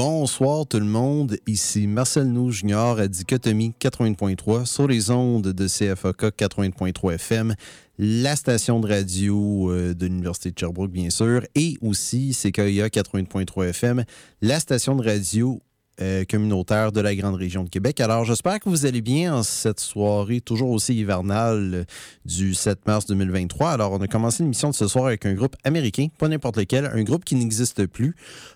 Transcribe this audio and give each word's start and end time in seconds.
Bonsoir 0.00 0.64
tout 0.64 0.78
le 0.78 0.86
monde, 0.86 1.38
ici 1.48 1.88
Marcel 1.88 2.28
Nou 2.28 2.52
Junior 2.52 3.00
à 3.00 3.08
Dichotomie 3.08 3.74
80.3 3.80 4.64
sur 4.64 4.86
les 4.86 5.10
ondes 5.10 5.48
de 5.48 5.66
CFAK 5.66 6.38
80.3 6.38 7.14
FM, 7.14 7.54
la 7.98 8.36
station 8.36 8.78
de 8.78 8.86
radio 8.86 9.72
euh, 9.72 9.94
de 9.94 10.06
l'Université 10.06 10.52
de 10.52 10.56
Sherbrooke 10.56 10.92
bien 10.92 11.10
sûr, 11.10 11.42
et 11.56 11.78
aussi 11.80 12.30
CKIA 12.30 12.86
80.3 12.86 13.70
FM, 13.70 14.04
la 14.40 14.60
station 14.60 14.94
de 14.94 15.02
radio 15.02 15.60
euh, 16.00 16.24
communautaire 16.24 16.92
de 16.92 17.00
la 17.00 17.14
grande 17.14 17.34
région 17.34 17.64
de 17.64 17.68
Québec. 17.68 18.00
Alors, 18.00 18.24
j'espère 18.24 18.60
que 18.60 18.68
vous 18.68 18.86
allez 18.86 19.02
bien 19.02 19.34
en 19.34 19.42
cette 19.42 19.80
soirée 19.80 20.40
toujours 20.40 20.70
aussi 20.70 20.94
hivernale 20.94 21.70
euh, 21.74 21.84
du 22.24 22.54
7 22.54 22.86
mars 22.86 23.06
2023. 23.06 23.70
Alors, 23.70 23.92
on 23.92 24.00
a 24.00 24.06
commencé 24.06 24.42
l'émission 24.42 24.70
de 24.70 24.74
ce 24.74 24.86
soir 24.86 25.06
avec 25.06 25.26
un 25.26 25.34
groupe 25.34 25.56
américain, 25.64 26.06
pas 26.18 26.28
n'importe 26.28 26.56
lequel, 26.56 26.86
un 26.86 27.02
groupe 27.02 27.24
qui 27.24 27.34
n'existe 27.34 27.86
plus, 27.86 28.14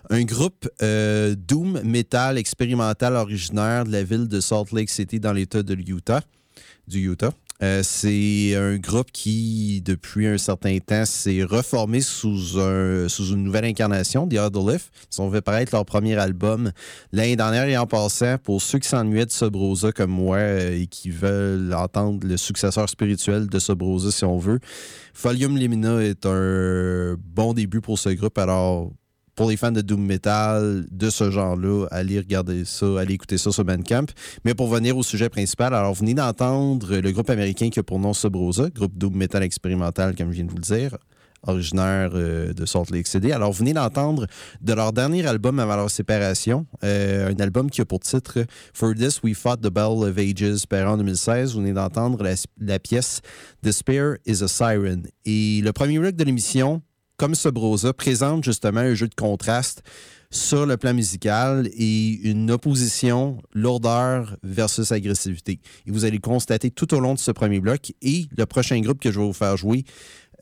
un 0.09 0.23
groupe 0.23 0.69
euh, 0.81 1.35
Doom 1.35 1.81
Metal 1.83 2.37
expérimental 2.37 3.15
originaire 3.15 3.83
de 3.83 3.91
la 3.91 4.03
ville 4.03 4.27
de 4.27 4.39
Salt 4.39 4.71
Lake 4.71 4.89
City 4.89 5.19
dans 5.19 5.33
l'État 5.33 5.63
de 5.63 5.73
l'Utah, 5.73 6.21
du 6.87 7.11
Utah. 7.11 7.31
Euh, 7.61 7.81
c'est 7.83 8.55
un 8.55 8.77
groupe 8.77 9.11
qui, 9.11 9.81
depuis 9.85 10.27
un 10.27 10.37
certain 10.37 10.77
temps, 10.79 11.05
s'est 11.05 11.43
reformé 11.43 12.01
sous, 12.01 12.59
un, 12.59 13.07
sous 13.07 13.27
une 13.27 13.43
nouvelle 13.43 13.65
incarnation, 13.65 14.27
The 14.27 14.33
Lift. 14.33 14.91
Ils 15.11 15.21
ont 15.21 15.31
fait 15.31 15.41
paraître 15.41 15.73
leur 15.73 15.85
premier 15.85 16.15
album 16.15 16.71
l'année 17.11 17.35
dernière 17.35 17.65
et 17.65 17.77
en 17.77 17.85
passant, 17.85 18.37
pour 18.37 18.61
ceux 18.61 18.79
qui 18.79 18.89
s'ennuyaient 18.89 19.25
de 19.25 19.31
Sobrosa 19.31 19.91
comme 19.91 20.11
moi 20.11 20.37
euh, 20.37 20.81
et 20.81 20.87
qui 20.87 21.09
veulent 21.09 21.73
entendre 21.73 22.25
le 22.25 22.37
successeur 22.37 22.89
spirituel 22.89 23.47
de 23.47 23.59
Sobrosa, 23.59 24.11
si 24.11 24.25
on 24.25 24.37
veut, 24.37 24.59
Folium 25.13 25.55
Limina 25.55 26.01
est 26.01 26.25
un 26.25 27.15
bon 27.19 27.53
début 27.53 27.81
pour 27.81 27.99
ce 27.99 28.09
groupe. 28.09 28.37
Alors, 28.39 28.91
pour 29.35 29.49
les 29.49 29.57
fans 29.57 29.71
de 29.71 29.81
Doom 29.81 30.05
Metal, 30.05 30.85
de 30.91 31.09
ce 31.09 31.31
genre-là, 31.31 31.87
allez 31.91 32.19
regarder 32.19 32.65
ça, 32.65 32.99
allez 32.99 33.15
écouter 33.15 33.37
ça 33.37 33.51
sur 33.51 33.65
Bandcamp. 33.65 34.05
Mais 34.45 34.53
pour 34.53 34.67
venir 34.67 34.97
au 34.97 35.03
sujet 35.03 35.29
principal, 35.29 35.73
alors 35.73 35.93
venez 35.93 36.13
d'entendre 36.13 36.97
le 36.97 37.11
groupe 37.11 37.29
américain 37.29 37.69
qui 37.69 37.79
a 37.79 37.83
pour 37.83 37.99
nom 37.99 38.13
Subrosa, 38.13 38.69
groupe 38.69 38.97
Doom 38.97 39.15
Metal 39.15 39.43
expérimental, 39.43 40.15
comme 40.15 40.29
je 40.29 40.35
viens 40.35 40.45
de 40.45 40.51
vous 40.51 40.57
le 40.57 40.61
dire, 40.61 40.97
originaire 41.47 42.11
euh, 42.13 42.53
de 42.53 42.65
Salt 42.65 42.91
Lake 42.91 43.07
City. 43.07 43.31
Alors, 43.31 43.51
venez 43.51 43.73
d'entendre 43.73 44.27
de 44.61 44.73
leur 44.73 44.93
dernier 44.93 45.25
album 45.25 45.59
avant 45.59 45.75
leur 45.75 45.89
séparation, 45.89 46.65
euh, 46.83 47.31
un 47.31 47.39
album 47.39 47.69
qui 47.69 47.81
a 47.81 47.85
pour 47.85 47.99
titre 47.99 48.45
For 48.73 48.93
This 48.93 49.21
We 49.23 49.35
Fought 49.35 49.61
the 49.61 49.69
Bell 49.69 50.03
of 50.03 50.17
Ages, 50.17 50.65
paru 50.67 50.87
en 50.87 50.97
2016. 50.97 51.53
Vous 51.53 51.59
venez 51.59 51.73
d'entendre 51.73 52.23
la, 52.59 52.79
pièce 52.79 53.21
Despair 53.61 54.15
is 54.25 54.43
a 54.43 54.47
Siren. 54.47 55.03
Et 55.25 55.61
le 55.61 55.71
premier 55.73 55.99
rock 55.99 56.15
de 56.15 56.23
l'émission, 56.23 56.81
comme 57.17 57.35
ce 57.35 57.49
Brosa, 57.49 57.93
présente 57.93 58.43
justement 58.43 58.81
un 58.81 58.93
jeu 58.93 59.07
de 59.07 59.15
contraste 59.15 59.83
sur 60.31 60.65
le 60.65 60.77
plan 60.77 60.93
musical 60.93 61.69
et 61.77 62.19
une 62.23 62.49
opposition 62.49 63.37
lourdeur 63.53 64.35
versus 64.41 64.91
agressivité. 64.91 65.59
Et 65.85 65.91
vous 65.91 66.05
allez 66.05 66.17
constater 66.17 66.71
tout 66.71 66.93
au 66.95 66.99
long 66.99 67.13
de 67.13 67.19
ce 67.19 67.31
premier 67.31 67.59
bloc. 67.59 67.93
Et 68.01 68.25
le 68.35 68.45
prochain 68.45 68.79
groupe 68.81 68.99
que 68.99 69.11
je 69.11 69.19
vais 69.19 69.25
vous 69.25 69.33
faire 69.33 69.57
jouer 69.57 69.85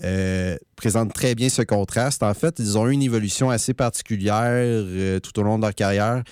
euh, 0.03 0.57
présente 0.77 1.13
très 1.13 1.35
bien 1.35 1.50
ce 1.50 1.62
contraste. 1.62 2.23
En 2.23 2.33
fait, 2.33 2.56
ils 2.59 2.77
ont 2.77 2.88
eu 2.88 2.94
une 2.94 3.03
évolution 3.03 3.50
assez 3.50 3.73
particulière 3.73 4.45
euh, 4.47 5.19
tout 5.19 5.38
au 5.39 5.44
long 5.44 5.57
de 5.57 5.63
leur 5.63 5.75
carrière, 5.75 6.23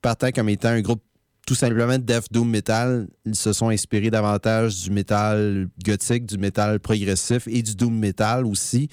partant 0.00 0.30
comme 0.30 0.48
étant 0.48 0.68
un 0.68 0.80
groupe 0.80 1.02
tout 1.46 1.54
simplement 1.54 1.96
Death 1.96 2.26
Doom 2.30 2.50
Metal. 2.50 3.08
Ils 3.24 3.34
se 3.34 3.54
sont 3.54 3.70
inspirés 3.70 4.10
davantage 4.10 4.82
du 4.82 4.90
métal 4.90 5.68
gothique, 5.82 6.26
du 6.26 6.36
métal 6.36 6.78
progressif 6.78 7.46
et 7.46 7.62
du 7.62 7.74
Doom 7.74 7.98
Metal 7.98 8.44
aussi. 8.44 8.88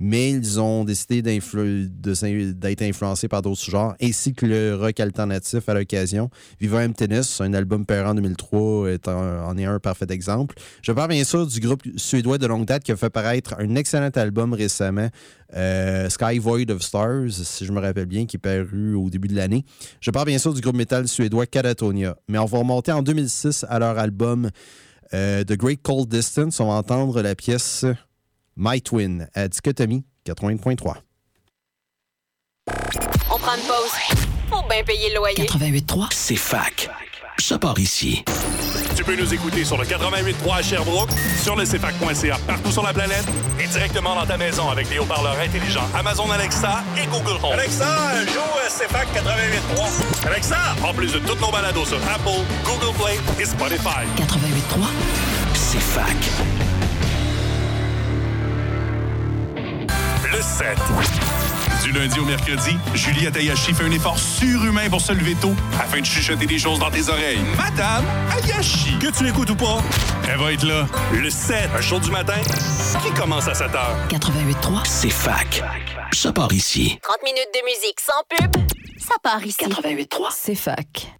Mais 0.00 0.30
ils 0.30 0.60
ont 0.60 0.84
décidé 0.84 1.22
d'être 1.22 2.82
influencés 2.82 3.28
par 3.28 3.42
d'autres 3.42 3.64
genres, 3.64 3.94
ainsi 4.00 4.32
que 4.32 4.46
le 4.46 4.76
rock 4.76 5.00
alternatif 5.00 5.68
à 5.68 5.74
l'occasion. 5.74 6.30
Viva 6.60 6.84
Emptiness, 6.84 7.40
un 7.40 7.52
album 7.52 7.84
pair 7.84 8.06
en 8.06 8.14
2003, 8.14 8.90
est 8.90 9.08
en 9.08 9.56
est 9.56 9.64
un 9.64 9.78
parfait 9.80 10.06
exemple. 10.10 10.54
Je 10.82 10.92
parle 10.92 11.10
bien 11.10 11.24
sûr 11.24 11.46
du 11.46 11.60
groupe 11.60 11.82
suédois 11.96 12.38
de 12.38 12.46
longue 12.46 12.66
date 12.66 12.84
qui 12.84 12.92
a 12.92 12.96
fait 12.96 13.10
paraître 13.10 13.54
un 13.58 13.74
excellent 13.74 14.10
album 14.14 14.52
récemment, 14.52 15.08
euh, 15.54 16.08
Sky 16.08 16.38
Void 16.38 16.70
of 16.70 16.82
Stars, 16.82 17.30
si 17.30 17.64
je 17.64 17.72
me 17.72 17.80
rappelle 17.80 18.06
bien, 18.06 18.26
qui 18.26 18.36
est 18.36 18.40
paru 18.40 18.94
au 18.94 19.10
début 19.10 19.28
de 19.28 19.34
l'année. 19.34 19.64
Je 20.00 20.10
parle 20.10 20.26
bien 20.26 20.38
sûr 20.38 20.54
du 20.54 20.60
groupe 20.60 20.76
métal 20.76 21.08
suédois 21.08 21.46
Catatonia. 21.46 22.16
Mais 22.28 22.38
on 22.38 22.44
va 22.44 22.58
remonter 22.58 22.92
en 22.92 23.02
2006 23.02 23.66
à 23.68 23.78
leur 23.78 23.98
album 23.98 24.50
euh, 25.14 25.44
The 25.44 25.54
Great 25.54 25.82
Cold 25.82 26.08
Distance. 26.08 26.60
On 26.60 26.68
va 26.68 26.74
entendre 26.74 27.22
la 27.22 27.34
pièce 27.34 27.84
My 28.60 28.82
Twin 28.82 29.28
à 29.34 29.46
Dichotomie 29.46 30.04
80.3. 30.26 30.96
On 33.30 33.38
prend 33.38 33.54
une 33.54 33.62
pause. 33.62 33.92
Faut 34.50 34.68
bien 34.68 34.82
payer 34.82 35.10
le 35.10 35.16
loyer. 35.16 35.44
88.3, 35.44 36.08
c'est 36.10 36.34
fac. 36.34 36.90
Ça 37.38 37.56
part 37.56 37.78
ici. 37.78 38.24
Tu 38.96 39.04
peux 39.04 39.14
nous 39.14 39.32
écouter 39.32 39.64
sur 39.64 39.78
le 39.78 39.84
88.3 39.84 40.58
à 40.58 40.62
Sherbrooke, 40.62 41.10
sur 41.40 41.54
le 41.54 41.64
CFAC.ca 41.64 42.36
partout 42.48 42.72
sur 42.72 42.82
la 42.82 42.92
planète 42.92 43.24
et 43.60 43.68
directement 43.68 44.16
dans 44.16 44.26
ta 44.26 44.36
maison 44.36 44.68
avec 44.68 44.90
les 44.90 44.98
haut-parleurs 44.98 45.38
intelligents 45.38 45.86
Amazon 45.94 46.28
Alexa 46.32 46.82
et 47.00 47.06
Google 47.06 47.38
Home. 47.44 47.52
Alexa, 47.52 47.86
joue 48.26 48.40
à 48.40 48.68
CFAC 48.68 49.06
88.3. 49.14 50.26
Alexa, 50.26 50.58
en 50.84 50.92
plus 50.92 51.12
de 51.12 51.20
toutes 51.20 51.40
nos 51.40 51.52
balados 51.52 51.86
sur 51.86 51.98
Apple, 52.08 52.42
Google 52.64 52.96
Play 52.98 53.18
et 53.40 53.44
Spotify. 53.46 54.04
88.3, 54.16 54.88
c'est 55.54 55.78
Le 60.38 60.44
7. 60.44 60.78
Du 61.82 61.90
lundi 61.90 62.20
au 62.20 62.24
mercredi, 62.24 62.78
Juliette 62.94 63.36
Ayashi 63.36 63.74
fait 63.74 63.82
un 63.82 63.90
effort 63.90 64.16
surhumain 64.16 64.88
pour 64.88 65.00
se 65.00 65.10
lever 65.10 65.34
tôt 65.34 65.52
afin 65.80 65.98
de 65.98 66.06
chuchoter 66.06 66.46
des 66.46 66.60
choses 66.60 66.78
dans 66.78 66.92
tes 66.92 67.08
oreilles. 67.08 67.40
Madame 67.56 68.04
Ayashi. 68.30 68.96
Que 69.00 69.10
tu 69.10 69.28
écoutes 69.28 69.50
ou 69.50 69.56
pas, 69.56 69.78
elle 70.28 70.38
va 70.38 70.52
être 70.52 70.62
là. 70.64 70.86
Le 71.12 71.28
7, 71.28 71.70
un 71.76 71.80
show 71.80 71.98
du 71.98 72.12
matin 72.12 72.40
qui 73.02 73.10
commence 73.14 73.48
à 73.48 73.54
7 73.54 73.66
h. 73.72 74.16
88.3, 74.16 74.82
c'est 74.84 75.10
fac. 75.10 75.60
Ça 76.12 76.32
part 76.32 76.52
ici. 76.52 77.00
30 77.02 77.16
minutes 77.24 77.48
de 77.54 77.64
musique 77.64 77.98
sans 78.00 78.22
pub, 78.28 78.62
ça 79.00 79.16
part 79.20 79.44
ici. 79.44 79.58
88.3, 79.58 80.28
C'est 80.30 80.54
fac. 80.54 81.17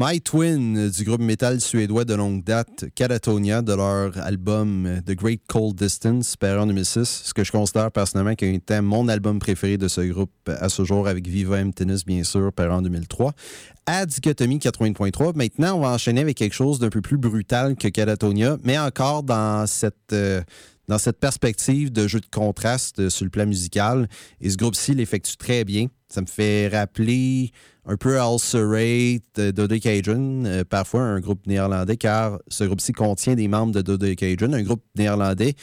My 0.00 0.20
Twin 0.20 0.90
du 0.90 1.02
groupe 1.02 1.20
métal 1.20 1.60
suédois 1.60 2.04
de 2.04 2.14
longue 2.14 2.44
date, 2.44 2.84
Catatonia, 2.94 3.62
de 3.62 3.74
leur 3.74 4.16
album 4.18 4.88
The 5.04 5.10
Great 5.10 5.40
Cold 5.48 5.74
Distance, 5.74 6.36
paru 6.36 6.60
en 6.60 6.66
2006, 6.68 7.22
ce 7.24 7.34
que 7.34 7.42
je 7.42 7.50
considère 7.50 7.90
personnellement 7.90 8.36
comme 8.36 8.50
étant 8.50 8.80
mon 8.80 9.08
album 9.08 9.40
préféré 9.40 9.76
de 9.76 9.88
ce 9.88 10.02
groupe 10.02 10.30
à 10.46 10.68
ce 10.68 10.84
jour, 10.84 11.08
avec 11.08 11.26
Viva 11.26 11.58
M 11.58 11.74
Tennis, 11.74 12.04
bien 12.04 12.22
sûr, 12.22 12.52
paru 12.52 12.70
en 12.70 12.82
2003. 12.82 13.32
À 13.86 14.06
Dichotomie 14.06 14.58
80.3. 14.58 15.34
Maintenant, 15.34 15.78
on 15.78 15.80
va 15.80 15.88
enchaîner 15.88 16.20
avec 16.20 16.36
quelque 16.36 16.54
chose 16.54 16.78
d'un 16.78 16.90
peu 16.90 17.00
plus 17.00 17.18
brutal 17.18 17.74
que 17.74 17.88
Catatonia, 17.88 18.56
mais 18.62 18.78
encore 18.78 19.24
dans 19.24 19.66
cette. 19.66 20.12
Euh, 20.12 20.42
dans 20.88 20.98
cette 20.98 21.20
perspective 21.20 21.92
de 21.92 22.08
jeu 22.08 22.20
de 22.20 22.26
contraste 22.26 23.08
sur 23.08 23.24
le 23.24 23.30
plan 23.30 23.46
musical. 23.46 24.08
Et 24.40 24.50
ce 24.50 24.56
groupe-ci 24.56 24.94
l'effectue 24.94 25.36
très 25.36 25.64
bien. 25.64 25.86
Ça 26.08 26.22
me 26.22 26.26
fait 26.26 26.68
rappeler 26.68 27.52
un 27.84 27.96
peu 27.96 28.18
Ulcerate, 28.18 29.40
Dodo 29.54 29.78
Cajun, 29.78 30.44
euh, 30.44 30.64
parfois 30.64 31.02
un 31.02 31.20
groupe 31.20 31.46
néerlandais, 31.46 31.96
car 31.96 32.38
ce 32.48 32.64
groupe-ci 32.64 32.92
contient 32.92 33.34
des 33.34 33.48
membres 33.48 33.72
de 33.72 33.82
Dodo 33.82 34.14
Cajun, 34.14 34.52
un 34.52 34.62
groupe 34.62 34.82
néerlandais 34.96 35.54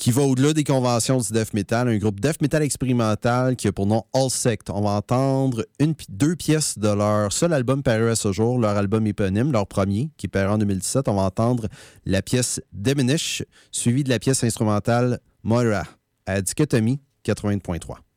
qui 0.00 0.12
va 0.12 0.22
au-delà 0.22 0.54
des 0.54 0.64
conventions 0.64 1.18
du 1.18 1.30
death 1.30 1.52
metal, 1.52 1.86
un 1.86 1.98
groupe 1.98 2.20
death 2.20 2.40
metal 2.40 2.62
expérimental 2.62 3.54
qui 3.54 3.68
a 3.68 3.72
pour 3.72 3.84
nom 3.84 4.02
All 4.14 4.30
Sect. 4.30 4.70
On 4.70 4.80
va 4.80 4.92
entendre 4.92 5.66
deux 6.08 6.36
pièces 6.36 6.78
de 6.78 6.88
leur 6.88 7.30
seul 7.30 7.52
album 7.52 7.82
paru 7.82 8.08
à 8.08 8.16
ce 8.16 8.32
jour, 8.32 8.58
leur 8.58 8.78
album 8.78 9.06
éponyme, 9.06 9.52
leur 9.52 9.66
premier, 9.66 10.10
qui 10.16 10.26
paru 10.26 10.54
en 10.54 10.58
2017. 10.58 11.06
On 11.08 11.16
va 11.16 11.22
entendre 11.24 11.68
la 12.06 12.22
pièce 12.22 12.62
Diminish, 12.72 13.44
suivie 13.72 14.02
de 14.02 14.08
la 14.08 14.18
pièce 14.18 14.42
instrumentale 14.42 15.20
Moira, 15.44 15.84
à 16.24 16.40
Dichotomie 16.40 16.98
80.3. 17.26 18.09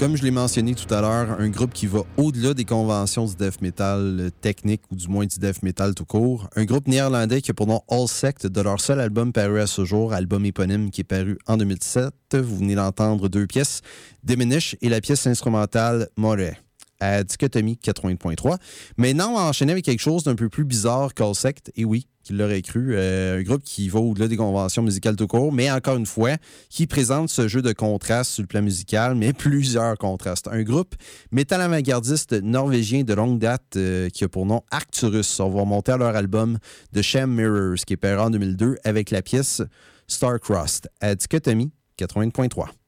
Comme 0.00 0.16
je 0.16 0.22
l'ai 0.22 0.30
mentionné 0.30 0.74
tout 0.74 0.94
à 0.94 1.02
l'heure, 1.02 1.38
un 1.38 1.50
groupe 1.50 1.74
qui 1.74 1.86
va 1.86 2.04
au-delà 2.16 2.54
des 2.54 2.64
conventions 2.64 3.26
du 3.26 3.36
death 3.36 3.60
metal 3.60 4.30
technique 4.40 4.80
ou 4.90 4.96
du 4.96 5.08
moins 5.08 5.26
du 5.26 5.38
death 5.38 5.62
metal 5.62 5.94
tout 5.94 6.06
court. 6.06 6.48
Un 6.56 6.64
groupe 6.64 6.88
néerlandais 6.88 7.42
qui 7.42 7.50
a 7.50 7.54
pour 7.54 7.66
nom 7.66 7.82
All 7.90 8.08
Sect 8.08 8.46
de 8.46 8.60
leur 8.62 8.80
seul 8.80 8.98
album 8.98 9.30
paru 9.30 9.60
à 9.60 9.66
ce 9.66 9.84
jour, 9.84 10.14
album 10.14 10.46
éponyme 10.46 10.90
qui 10.90 11.02
est 11.02 11.04
paru 11.04 11.36
en 11.46 11.58
2017. 11.58 12.14
Vous 12.32 12.56
venez 12.56 12.76
d'entendre 12.76 13.28
deux 13.28 13.46
pièces, 13.46 13.82
Diminish 14.24 14.74
et 14.80 14.88
la 14.88 15.02
pièce 15.02 15.26
instrumentale 15.26 16.08
Moret 16.16 16.56
à 17.00 17.22
Dichotomie 17.22 17.78
80.3. 17.84 18.56
Maintenant, 18.96 19.32
on 19.32 19.34
va 19.34 19.42
enchaîner 19.42 19.72
avec 19.72 19.84
quelque 19.84 20.00
chose 20.00 20.22
d'un 20.24 20.34
peu 20.34 20.48
plus 20.48 20.64
bizarre 20.64 21.12
qu'All 21.12 21.34
Sect. 21.34 21.72
Et 21.76 21.84
oui, 21.84 22.06
qu'il 22.22 22.36
l'aurait 22.36 22.62
cru. 22.62 22.94
Euh, 22.94 23.38
un 23.38 23.42
groupe 23.42 23.62
qui 23.62 23.88
va 23.88 24.00
au-delà 24.00 24.28
des 24.28 24.36
conventions 24.36 24.82
musicales 24.82 25.16
tout 25.16 25.26
court, 25.26 25.52
mais 25.52 25.70
encore 25.70 25.96
une 25.96 26.06
fois, 26.06 26.36
qui 26.68 26.86
présente 26.86 27.28
ce 27.28 27.48
jeu 27.48 27.62
de 27.62 27.72
contrastes 27.72 28.32
sur 28.32 28.42
le 28.42 28.46
plan 28.46 28.62
musical, 28.62 29.14
mais 29.14 29.32
plusieurs 29.34 29.96
contrastes. 29.98 30.48
Un 30.48 30.62
groupe 30.62 30.94
métal 31.32 31.60
avant-gardiste 31.60 32.32
norvégien 32.32 33.02
de 33.02 33.14
longue 33.14 33.38
date 33.38 33.76
euh, 33.76 34.08
qui 34.08 34.24
a 34.24 34.28
pour 34.28 34.46
nom 34.46 34.62
Arcturus. 34.70 35.40
On 35.40 35.50
va 35.50 35.64
monter 35.64 35.92
à 35.92 35.96
leur 35.96 36.14
album 36.16 36.58
The 36.94 37.02
Sham 37.02 37.34
Mirrors, 37.34 37.84
qui 37.86 37.94
est 37.94 37.96
paru 37.96 38.20
en 38.20 38.30
2002 38.30 38.76
avec 38.84 39.10
la 39.10 39.22
pièce 39.22 39.62
Starcrossed 40.06 40.88
à 41.00 41.14
Dichotomie 41.14 41.72
80.3. 41.98 42.79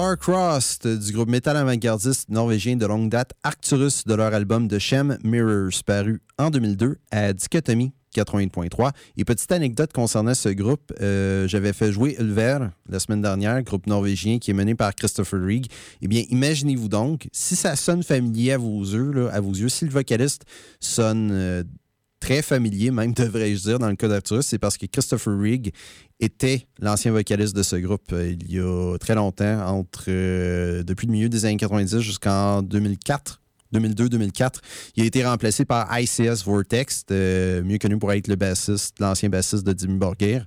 Starcrossed 0.00 0.86
du 0.86 1.12
groupe 1.12 1.28
métal 1.28 1.58
avant-gardiste 1.58 2.30
norvégien 2.30 2.74
de 2.74 2.86
longue 2.86 3.10
date 3.10 3.34
Arcturus 3.42 4.04
de 4.06 4.14
leur 4.14 4.32
album 4.32 4.66
The 4.66 4.78
Shem 4.78 5.18
Mirrors 5.22 5.84
paru 5.84 6.22
en 6.38 6.48
2002 6.48 6.96
à 7.10 7.34
Dichotomie 7.34 7.92
80.3. 8.16 8.92
Et 9.18 9.26
petite 9.26 9.52
anecdote 9.52 9.92
concernant 9.92 10.32
ce 10.32 10.48
groupe, 10.48 10.90
euh, 11.02 11.46
j'avais 11.48 11.74
fait 11.74 11.92
jouer 11.92 12.16
Ulver 12.18 12.60
la 12.88 12.98
semaine 12.98 13.20
dernière, 13.20 13.62
groupe 13.62 13.86
norvégien 13.86 14.38
qui 14.38 14.52
est 14.52 14.54
mené 14.54 14.74
par 14.74 14.94
Christopher 14.94 15.38
Rigg. 15.44 15.66
Eh 16.00 16.08
bien, 16.08 16.24
imaginez-vous 16.30 16.88
donc, 16.88 17.28
si 17.32 17.54
ça 17.54 17.76
sonne 17.76 18.02
familier 18.02 18.52
à 18.52 18.58
vos 18.58 18.82
yeux, 18.82 19.28
à 19.30 19.40
vos 19.40 19.52
yeux 19.52 19.68
si 19.68 19.84
le 19.84 19.90
vocaliste 19.90 20.46
sonne 20.80 21.30
euh, 21.30 21.62
très 22.20 22.42
familier, 22.42 22.90
même 22.90 23.12
devrais-je 23.14 23.62
dire, 23.62 23.78
dans 23.78 23.88
le 23.88 23.96
cas 23.96 24.08
d'Arcturus, 24.08 24.46
c'est 24.46 24.58
parce 24.58 24.76
que 24.76 24.86
Christopher 24.86 25.38
Rigg 25.38 25.72
était 26.20 26.66
l'ancien 26.78 27.12
vocaliste 27.12 27.56
de 27.56 27.62
ce 27.62 27.76
groupe 27.76 28.12
euh, 28.12 28.36
il 28.38 28.52
y 28.52 28.60
a 28.60 28.96
très 28.98 29.14
longtemps, 29.14 29.66
entre 29.66 30.10
depuis 30.82 31.06
le 31.06 31.12
milieu 31.12 31.28
des 31.28 31.44
années 31.46 31.56
90 31.56 31.98
jusqu'en 32.00 32.62
2004. 32.62 33.39
2002-2004. 33.74 34.54
Il 34.96 35.02
a 35.02 35.06
été 35.06 35.24
remplacé 35.24 35.64
par 35.64 35.88
ICS 35.98 36.44
Vortex, 36.44 37.04
mieux 37.10 37.78
connu 37.78 37.98
pour 37.98 38.12
être 38.12 38.28
le 38.28 38.36
bassiste, 38.36 38.96
l'ancien 39.00 39.28
bassiste 39.28 39.64
de 39.64 39.72
Dimmy 39.72 39.98
Borgir. 39.98 40.44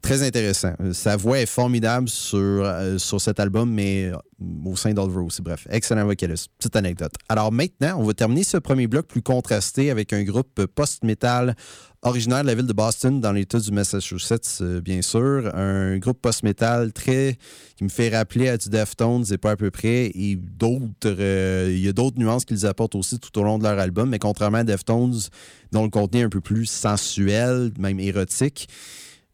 Très 0.00 0.22
intéressant. 0.22 0.72
Sa 0.92 1.16
voix 1.16 1.40
est 1.40 1.46
formidable 1.46 2.08
sur, 2.08 2.38
euh, 2.38 2.96
cet 2.98 3.38
album, 3.40 3.70
mais 3.70 4.06
euh, 4.06 4.16
au 4.64 4.74
sein 4.74 4.94
d'Olver 4.94 5.20
aussi. 5.20 5.42
Bref, 5.42 5.66
excellent 5.68 6.06
vocaliste. 6.06 6.48
Petite 6.56 6.76
anecdote. 6.76 7.12
Alors 7.28 7.52
maintenant, 7.52 7.96
on 7.98 8.04
va 8.04 8.14
terminer 8.14 8.44
ce 8.44 8.56
premier 8.56 8.86
bloc 8.86 9.06
plus 9.06 9.22
contrasté 9.22 9.90
avec 9.90 10.12
un 10.14 10.22
groupe 10.22 10.64
post-metal 10.74 11.54
originaire 12.02 12.42
de 12.42 12.48
la 12.48 12.54
ville 12.54 12.66
de 12.66 12.72
Boston, 12.72 13.20
dans 13.20 13.32
l'État 13.32 13.58
du 13.60 13.70
Massachusetts, 13.70 14.58
euh, 14.60 14.80
bien 14.80 15.02
sûr. 15.02 15.50
Un 15.54 15.98
groupe 15.98 16.20
post-metal 16.20 16.92
très. 16.92 17.38
qui 17.76 17.84
me 17.84 17.88
fait 17.88 18.08
rappeler 18.08 18.48
à 18.48 18.56
du 18.56 18.68
Deftones 18.68 19.24
et 19.30 19.38
pas 19.38 19.52
à 19.52 19.56
peu 19.56 19.70
près. 19.70 20.10
Et 20.14 20.36
d'autres. 20.36 21.16
il 21.68 21.78
y 21.78 21.88
a 21.88 21.92
d'autres 21.92 22.18
nuances 22.18 22.44
qu'ils 22.44 22.66
apportent 22.66 22.96
aussi 22.96 23.18
tout 23.18 23.36
au 23.38 23.44
long 23.44 23.58
de 23.58 23.64
leur 23.64 23.78
album, 23.78 24.10
mais 24.10 24.18
contrairement 24.18 24.58
à 24.58 24.64
Deftones, 24.64 25.20
dont 25.70 25.84
le 25.84 25.90
contenu 25.90 26.20
est 26.20 26.24
un 26.24 26.28
peu 26.28 26.40
plus 26.40 26.66
sensuel, 26.66 27.70
même 27.78 28.00
érotique. 28.00 28.68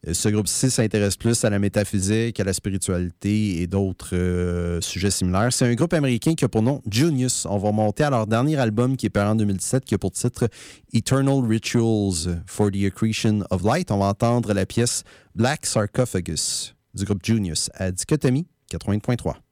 Euh, 0.06 0.14
ce 0.14 0.28
groupe-ci 0.28 0.70
s'intéresse 0.70 1.16
plus 1.16 1.44
à 1.44 1.50
la 1.50 1.58
métaphysique, 1.58 2.38
à 2.38 2.44
la 2.44 2.52
spiritualité 2.52 3.62
et 3.62 3.66
d'autres 3.66 4.14
euh, 4.14 4.80
sujets 4.80 5.10
similaires. 5.10 5.52
C'est 5.52 5.66
un 5.66 5.74
groupe 5.74 5.92
américain 5.92 6.34
qui 6.34 6.44
a 6.44 6.48
pour 6.48 6.62
nom 6.62 6.82
Junius. 6.88 7.46
On 7.46 7.58
va 7.58 7.72
monter 7.72 8.04
à 8.04 8.10
leur 8.10 8.26
dernier 8.26 8.56
album 8.56 8.96
qui 8.96 9.06
est 9.06 9.10
paru 9.10 9.30
en 9.30 9.34
2017, 9.34 9.84
qui 9.84 9.94
a 9.94 9.98
pour 9.98 10.12
titre 10.12 10.48
Eternal 10.92 11.44
Rituals 11.44 12.42
for 12.46 12.70
the 12.70 12.84
Accretion 12.84 13.40
of 13.50 13.62
Light. 13.64 13.90
On 13.90 13.98
va 13.98 14.06
entendre 14.06 14.52
la 14.52 14.66
pièce 14.66 15.02
Black 15.34 15.66
Sarcophagus 15.66 16.74
du 16.94 17.04
groupe 17.04 17.24
Junius 17.24 17.70
à 17.74 17.90
Dichotomie 17.90 18.46
80.3. 18.72 19.47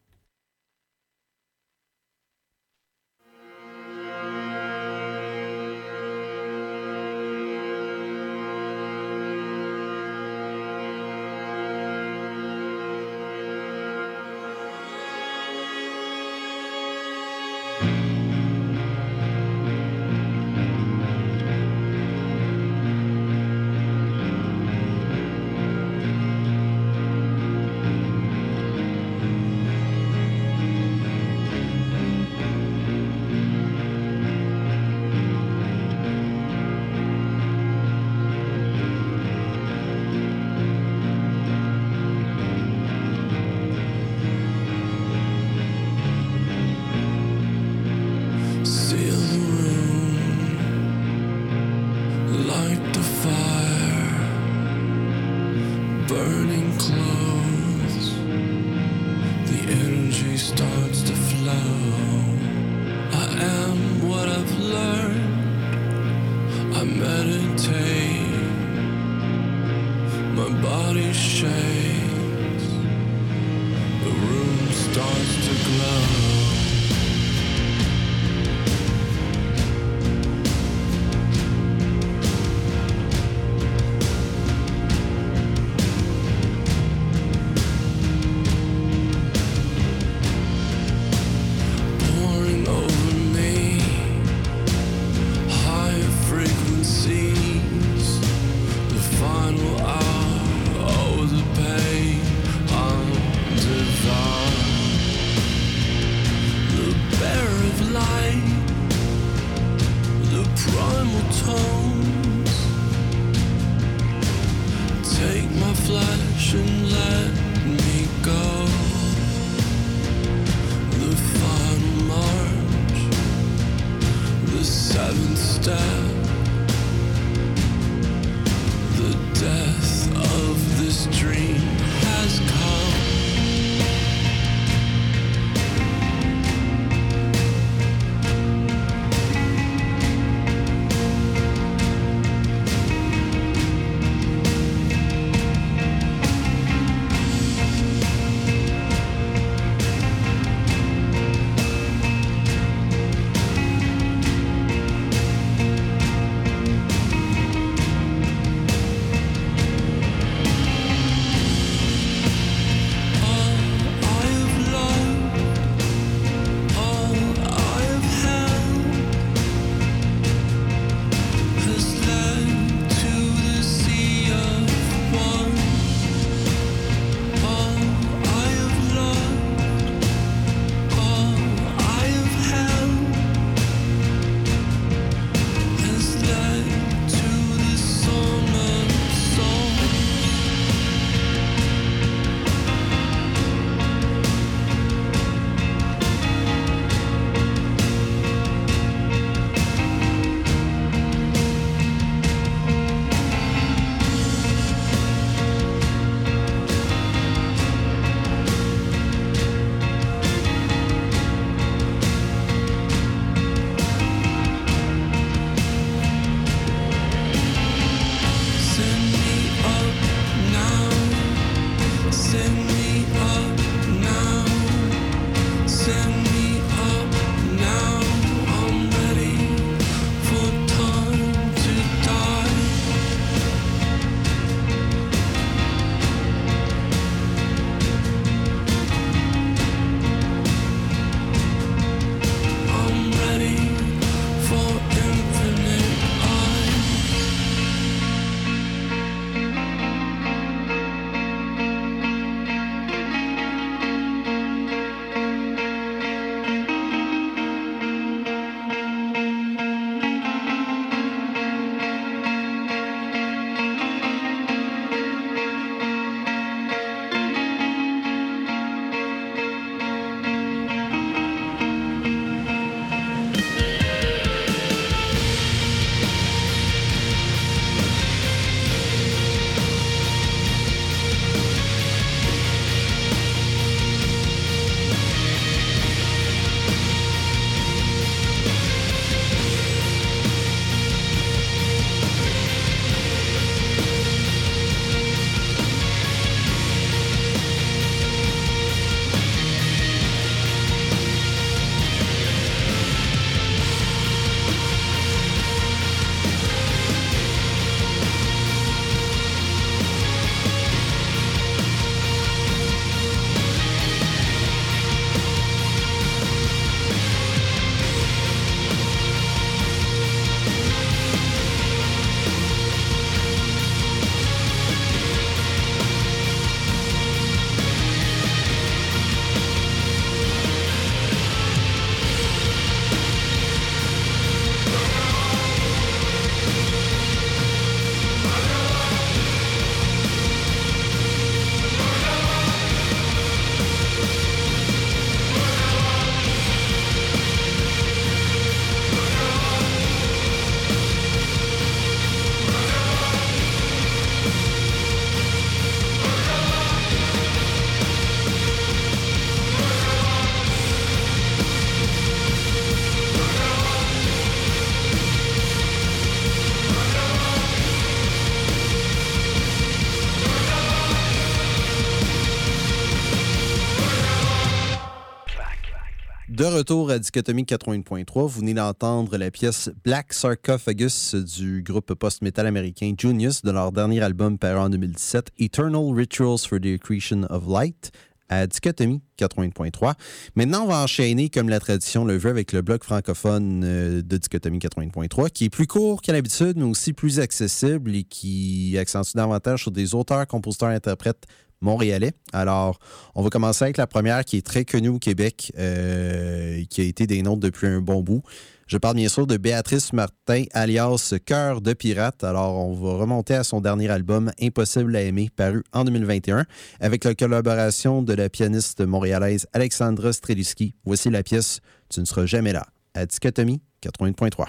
retour 376.57 376.91
à 376.91 376.99
Dichotomie 376.99 377.43
80.3, 377.43 378.23
vous 378.23 378.41
venez 378.41 378.55
d'entendre 378.55 379.19
la 379.19 379.31
pièce 379.31 379.69
Black 379.85 380.15
Sarcophagus 380.15 381.15
du 381.15 381.63
groupe 381.63 381.93
post-metal 381.93 382.47
américain 382.47 382.95
Junius 382.97 383.43
de 383.43 383.51
leur 383.51 383.73
dernier 383.73 384.01
album 384.01 384.39
paru 384.39 384.59
en 384.59 384.71
2017, 384.71 385.33
Eternal 385.39 385.93
Rituals 385.95 386.39
for 386.49 386.59
the 386.59 386.81
Accretion 386.81 387.25
of 387.29 387.47
Light, 387.47 387.93
à 388.31 388.47
Dichotomie 388.47 389.03
80.3. 389.19 389.95
Maintenant, 390.35 390.65
on 390.65 390.69
va 390.69 390.83
enchaîner, 390.83 391.29
comme 391.29 391.51
la 391.51 391.61
tradition 391.61 392.07
le 392.07 392.17
veut, 392.17 392.31
avec 392.31 392.53
le 392.53 392.63
bloc 392.63 392.85
francophone 392.85 393.63
euh, 393.63 394.03
de 394.03 394.17
Dichotomie 394.17 394.59
80.3, 394.59 395.29
qui 395.29 395.45
est 395.45 395.51
plus 395.51 395.67
court 395.67 396.01
qu'à 396.01 396.15
l'habitude, 396.15 396.55
mais 396.57 396.65
aussi 396.65 396.95
plus 396.95 397.21
accessible 397.21 397.95
et 397.95 398.05
qui 398.05 398.77
accentue 398.79 399.13
davantage 399.15 399.63
sur 399.63 399.71
des 399.71 399.95
auteurs, 399.95 400.27
compositeurs, 400.27 400.71
interprètes 400.71 401.27
montréalais. 401.61 402.13
Alors, 402.33 402.79
on 403.15 403.23
va 403.23 403.31
commencer 403.31 403.65
avec 403.65 403.77
la 403.77 403.87
première 403.87 404.25
qui 404.25 404.37
est 404.37 404.47
très 404.47 404.65
connue 404.65 404.89
au 404.89 404.99
Québec, 404.99 405.53
euh, 405.59 406.63
qui 406.69 406.81
a 406.81 406.85
été 406.85 407.07
des 407.07 407.23
nôtres 407.23 407.41
depuis 407.41 407.67
un 407.67 407.81
bon 407.81 408.03
bout. 408.03 408.23
Je 408.67 408.79
parle 408.79 408.97
bien 408.97 409.09
sûr 409.09 409.29
de 409.29 409.37
Béatrice 409.37 409.93
Martin, 409.93 410.43
alias 410.53 411.15
Cœur 411.25 411.61
de 411.61 411.73
pirate. 411.73 412.25
Alors, 412.25 412.57
on 412.57 412.75
va 412.75 412.97
remonter 412.97 413.35
à 413.35 413.45
son 413.45 413.61
dernier 413.61 413.89
album, 413.89 414.33
Impossible 414.43 414.97
à 414.97 415.03
aimer, 415.03 415.31
paru 415.35 415.63
en 415.73 415.85
2021, 415.85 416.47
avec 416.81 417.05
la 417.05 417.15
collaboration 417.15 418.03
de 418.03 418.13
la 418.13 418.29
pianiste 418.29 418.81
montréalaise 418.81 419.47
Alexandra 419.53 420.13
Streluski. 420.13 420.75
Voici 420.85 421.11
la 421.11 421.23
pièce 421.23 421.61
Tu 421.89 422.01
ne 422.01 422.07
seras 422.07 422.27
jamais 422.27 422.53
là, 422.53 422.67
à 422.95 423.07
Dichotomie 423.07 423.63
80.3. 423.85 424.47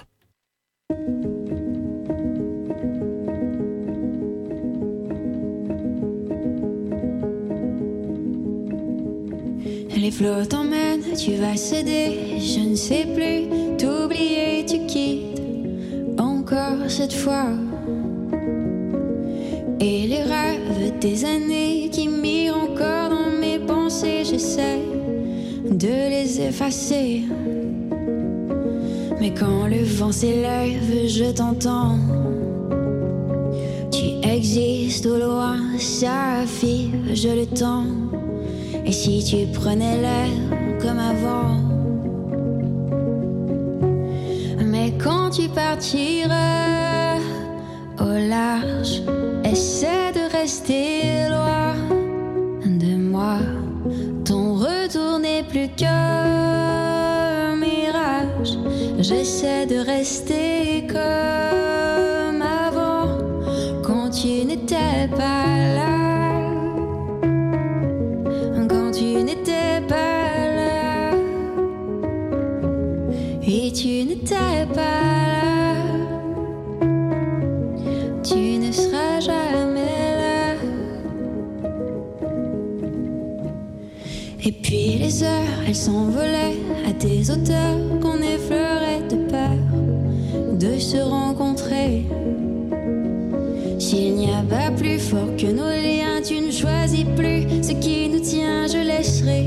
Les 10.08 10.12
flots 10.12 10.46
t'emmènent, 10.48 11.04
tu 11.18 11.34
vas 11.34 11.58
céder, 11.58 12.40
je 12.40 12.62
ne 12.62 12.76
sais 12.76 13.06
plus, 13.14 13.76
t'oublier, 13.78 14.66
tu 14.66 14.86
quittes, 14.86 15.42
encore 16.18 16.88
cette 16.88 17.12
fois. 17.12 17.50
Et 19.82 20.08
les 20.08 20.24
rêves 20.24 20.98
des 21.02 21.26
années 21.26 21.90
qui 21.92 22.08
mirent 22.08 22.56
encore 22.56 23.10
dans 23.10 23.38
mes 23.38 23.60
pensées, 23.60 24.24
j'essaie 24.24 24.80
de 25.70 26.10
les 26.10 26.40
effacer. 26.40 27.24
Mais 29.20 29.34
quand 29.34 29.68
le 29.68 29.84
vent 29.84 30.14
s'élève, 30.14 31.06
je 31.06 31.34
t'entends. 31.34 31.98
Tu 33.92 34.26
existes 34.26 35.06
au 35.06 35.18
loin, 35.18 35.58
ça 35.78 36.46
fille, 36.46 36.92
je 37.14 37.28
le 37.28 37.46
tends. 37.46 37.84
Et 38.86 38.92
si 38.92 39.24
tu 39.24 39.48
prenais 39.60 39.98
l'air 40.02 40.30
comme 40.82 41.00
avant 41.00 41.68
Mais 44.66 44.94
quand 45.04 45.30
tu 45.32 45.48
partiras 45.50 47.18
au 48.00 48.30
large, 48.30 49.02
essaie 49.44 50.12
de 50.14 50.32
rester 50.32 51.30
loin 51.30 51.76
de 52.66 52.96
moi. 52.96 53.40
Ton 54.26 54.56
retour 54.56 55.20
n'est 55.20 55.44
plus 55.44 55.70
qu'un 55.70 57.56
mirage. 57.56 58.58
J'essaie 59.00 59.66
de 59.66 59.78
rester 59.78 60.57
les 85.08 85.24
heures, 85.24 85.60
elles 85.66 85.76
s'envolaient 85.76 86.60
à 86.86 86.92
des 86.92 87.32
hauteurs 87.32 87.80
qu'on 88.02 88.18
effleurait 88.18 89.04
de 89.10 89.16
peur 89.32 89.58
de 90.60 90.78
se 90.80 90.98
rencontrer. 90.98 92.06
S'il 93.80 94.16
n'y 94.16 94.30
a 94.32 94.44
pas 94.50 94.70
plus 94.72 95.00
fort 95.00 95.34
que 95.38 95.48
nos 95.48 95.72
liens, 95.88 96.22
tu 96.22 96.42
ne 96.42 96.52
choisis 96.52 97.06
plus 97.16 97.44
ce 97.64 97.72
qui 97.74 98.10
nous 98.10 98.20
tient, 98.20 98.68
je 98.68 98.80
laisserai 98.80 99.46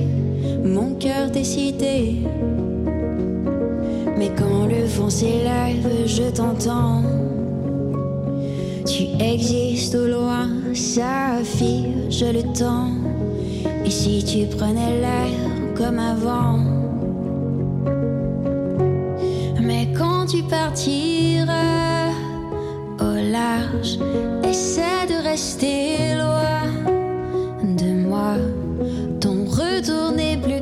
mon 0.64 0.94
cœur 0.94 1.30
décider. 1.30 2.16
Mais 4.16 4.30
quand 4.38 4.66
le 4.66 4.84
vent 4.86 5.10
s'élève, 5.10 5.88
je 6.06 6.30
t'entends. 6.30 7.02
Tu 8.86 9.02
existes 9.22 9.94
au 9.94 10.06
loin, 10.06 10.48
ça 10.72 11.44
fille, 11.44 11.92
je 12.08 12.26
le 12.26 12.42
tends. 12.58 12.92
Et 13.84 13.90
si 13.90 14.24
tu 14.24 14.56
prenais 14.56 15.00
l'air 15.00 15.49
comme 15.80 15.98
avant, 15.98 16.58
mais 19.62 19.88
quand 19.96 20.26
tu 20.26 20.42
partiras 20.42 22.10
au 23.00 23.14
large, 23.32 23.98
essaie 24.44 25.06
de 25.08 25.22
rester 25.22 26.16
loin 26.16 26.66
de 27.62 27.92
moi. 28.06 28.34
Ton 29.20 29.46
retour 29.46 30.12
n'est 30.12 30.36
plus 30.36 30.59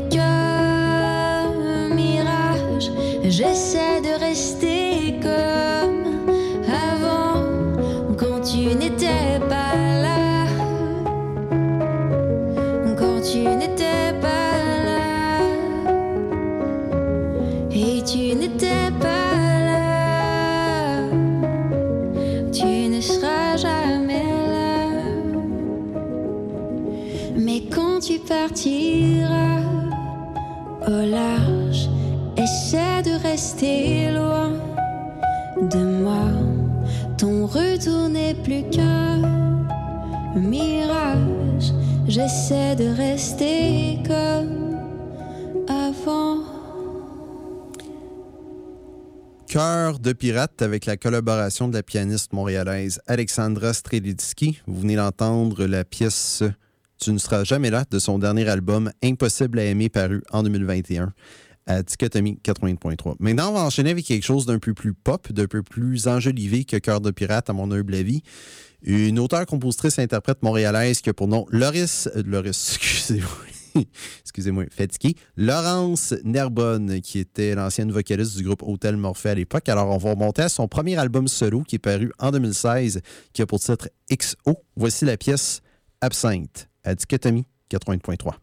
tu 28.63 29.25
partiras 29.25 29.63
au 30.87 31.11
large, 31.11 31.89
essaie 32.37 33.03
de 33.03 33.21
rester 33.23 34.11
loin 34.11 34.53
de 35.61 35.85
moi. 36.03 36.31
Ton 37.19 37.47
retour 37.47 38.09
n'est 38.09 38.35
plus 38.35 38.69
qu'un 38.71 39.21
mirage. 40.35 41.73
J'essaie 42.07 42.75
de 42.75 42.89
rester 42.97 43.99
comme 44.07 44.77
avant. 45.69 46.39
Cœur 49.47 49.99
de 49.99 50.13
pirate 50.13 50.63
avec 50.63 50.87
la 50.87 50.97
collaboration 50.97 51.69
de 51.69 51.75
la 51.75 51.83
pianiste 51.83 52.33
montréalaise 52.33 53.01
Alexandra 53.07 53.73
Strelitsky. 53.73 54.61
Vous 54.67 54.81
venez 54.81 54.97
d'entendre 54.97 55.65
la 55.65 55.85
pièce 55.85 56.43
Tu 56.99 57.13
ne 57.13 57.19
seras 57.19 57.45
jamais 57.45 57.71
là 57.71 57.85
de 57.89 57.99
son 57.99 58.19
dernier 58.19 58.49
album 58.49 58.91
Impossible 59.03 59.61
à 59.61 59.65
aimer 59.65 59.89
paru 59.89 60.23
en 60.33 60.43
2021 60.43 61.13
à 61.69 61.83
Dichotomie 61.83 62.41
80.3. 62.43 63.17
Maintenant, 63.21 63.51
on 63.51 63.53
va 63.53 63.61
enchaîner 63.61 63.91
avec 63.91 64.07
quelque 64.07 64.25
chose 64.25 64.47
d'un 64.47 64.59
peu 64.59 64.75
plus 64.75 64.95
pop, 64.95 65.31
d'un 65.31 65.47
peu 65.47 65.63
plus 65.63 66.09
enjolivé 66.09 66.65
que 66.65 66.79
Cœur 66.79 67.01
de 67.01 67.11
pirate 67.11 67.51
à 67.51 67.53
mon 67.53 67.71
humble 67.71 67.95
avis. 67.95 68.23
Une 68.83 69.19
auteure, 69.19 69.45
compositrice, 69.47 69.99
interprète 69.99 70.43
montréalaise 70.43 71.01
qui 71.01 71.11
a 71.11 71.15
pour 71.15 71.29
nom 71.29 71.47
euh, 71.53 72.43
fatigué, 74.71 75.15
Laurence 75.37 76.15
Nerbonne, 76.25 77.01
qui 77.01 77.19
était 77.19 77.55
l'ancienne 77.55 77.93
vocaliste 77.93 78.37
du 78.37 78.45
groupe 78.45 78.63
Hôtel 78.63 78.97
Morphée 78.97 79.31
à 79.31 79.35
l'époque. 79.35 79.69
Alors, 79.69 79.89
on 79.89 79.99
va 79.99 80.11
remonter 80.11 80.43
à 80.43 80.49
son 80.49 80.69
premier 80.69 80.97
album 80.97 81.29
solo 81.29 81.63
qui 81.63 81.77
est 81.77 81.81
paru 81.81 82.13
en 82.19 82.31
2016, 82.31 83.03
qui 83.33 83.43
a 83.43 83.47
pour 83.47 83.61
titre 83.61 83.89
XO. 84.11 84.57
Voici 84.77 85.05
la 85.05 85.17
pièce 85.17 85.61
Absinthe 86.01 86.68
à 86.85 86.95
Dichotomie 86.95 87.47
80.3. 87.71 88.35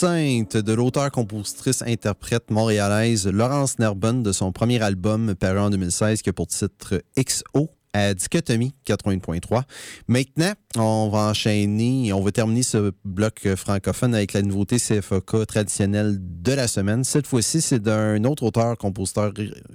De 0.00 0.72
l'auteur-compositrice-interprète 0.74 2.52
montréalaise 2.52 3.26
Laurence 3.26 3.80
Nerbonne 3.80 4.22
de 4.22 4.30
son 4.30 4.52
premier 4.52 4.80
album 4.80 5.34
paru 5.34 5.58
en 5.58 5.70
2016 5.70 6.22
qui 6.22 6.30
a 6.30 6.32
pour 6.32 6.46
titre 6.46 7.02
XO 7.18 7.68
à 7.92 8.14
Dichotomie 8.14 8.74
80.3. 8.86 9.62
Maintenant, 10.08 10.52
on 10.76 11.08
va 11.10 11.30
enchaîner 11.30 12.12
on 12.12 12.22
va 12.22 12.32
terminer 12.32 12.62
ce 12.62 12.92
bloc 13.04 13.46
francophone 13.56 14.14
avec 14.14 14.32
la 14.32 14.42
nouveauté 14.42 14.76
CFOK 14.76 15.46
traditionnelle 15.46 16.18
de 16.20 16.52
la 16.52 16.68
semaine. 16.68 17.04
Cette 17.04 17.26
fois-ci, 17.26 17.60
c'est 17.60 17.80
d'un 17.80 18.22
autre 18.24 18.44
auteur, 18.44 18.76
compositeur, 18.76 19.32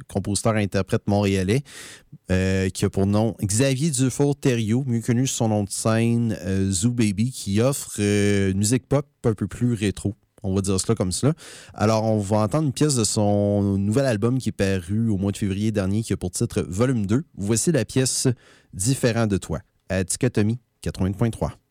compositeur 0.08 0.56
interprète 0.56 1.04
montréalais 1.08 1.64
euh, 2.32 2.70
qui 2.70 2.86
a 2.86 2.90
pour 2.90 3.06
nom 3.06 3.36
Xavier 3.42 3.92
Dufour-Thériault, 3.92 4.84
mieux 4.88 5.02
connu 5.02 5.28
sous 5.28 5.36
son 5.36 5.50
nom 5.50 5.64
de 5.64 5.70
scène 5.70 6.38
euh, 6.42 6.72
Zoo 6.72 6.92
Baby, 6.92 7.32
qui 7.32 7.62
offre 7.62 7.92
euh, 8.00 8.52
une 8.52 8.58
musique 8.58 8.88
pop 8.88 9.06
un 9.26 9.34
peu 9.34 9.48
plus 9.48 9.74
rétro. 9.74 10.16
On 10.44 10.54
va 10.54 10.62
dire 10.62 10.80
cela 10.80 10.96
comme 10.96 11.12
cela. 11.12 11.34
Alors, 11.74 12.04
on 12.04 12.20
va 12.20 12.38
entendre 12.38 12.68
une 12.68 12.74
pièce 12.74 12.96
de 12.96 13.04
son 13.04 13.78
nouvel 13.78 14.06
album 14.06 14.38
qui 14.38 14.50
est 14.50 14.52
paru 14.52 15.10
au 15.10 15.18
mois 15.18 15.32
de 15.32 15.38
février 15.38 15.72
dernier, 15.72 16.04
qui 16.04 16.14
a 16.14 16.18
pour 16.18 16.32
titre 16.32 16.66
Volume 16.68 17.06
2. 17.06 17.24
Voici 17.38 17.72
la 17.72 17.86
pièce 17.86 18.28
Différent 18.74 19.28
de 19.28 19.38
toi, 19.38 19.60
à 19.90 20.04
Dichotomie 20.04 20.60
80.3. 20.84 21.63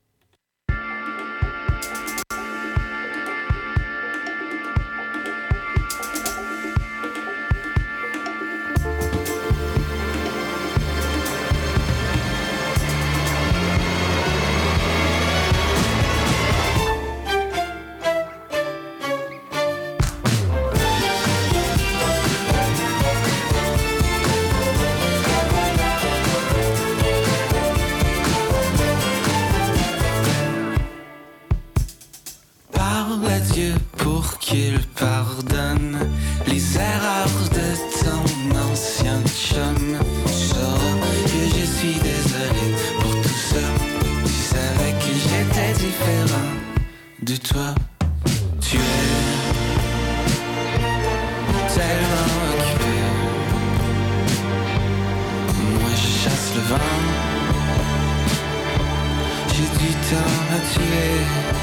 le 56.55 56.61
vin. 56.61 56.79
J'ai 59.55 59.69
du 59.79 59.93
temps 60.09 60.57
à. 60.57 61.62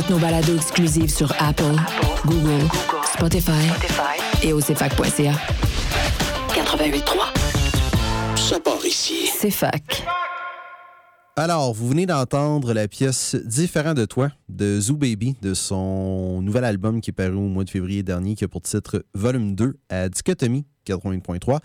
Toutes 0.00 0.10
nos 0.10 0.18
balados 0.18 0.56
exclusives 0.56 1.10
sur 1.10 1.30
Apple, 1.38 1.76
Google, 2.24 2.66
Spotify, 3.04 3.68
et 4.42 4.54
au 4.54 4.60
cfac.ca. 4.60 5.32
88.3. 6.48 8.38
Ça 8.38 8.60
part 8.60 8.86
ici. 8.86 9.28
CFAC. 9.38 10.04
Alors, 11.36 11.74
vous 11.74 11.88
venez 11.88 12.06
d'entendre 12.06 12.72
la 12.72 12.88
pièce 12.88 13.34
Différent 13.44 13.92
de 13.92 14.06
toi 14.06 14.30
de 14.48 14.80
Zoo 14.80 14.96
Baby 14.96 15.36
de 15.42 15.52
son 15.52 16.40
nouvel 16.40 16.64
album 16.64 17.02
qui 17.02 17.10
est 17.10 17.14
paru 17.14 17.34
au 17.34 17.48
mois 17.48 17.64
de 17.64 17.70
février 17.70 18.02
dernier 18.02 18.34
qui 18.36 18.44
a 18.44 18.48
pour 18.48 18.62
titre 18.62 19.04
Volume 19.12 19.54
2 19.54 19.76
à 19.90 20.08
Dichotomie 20.08 20.64
80.3. 20.86 21.58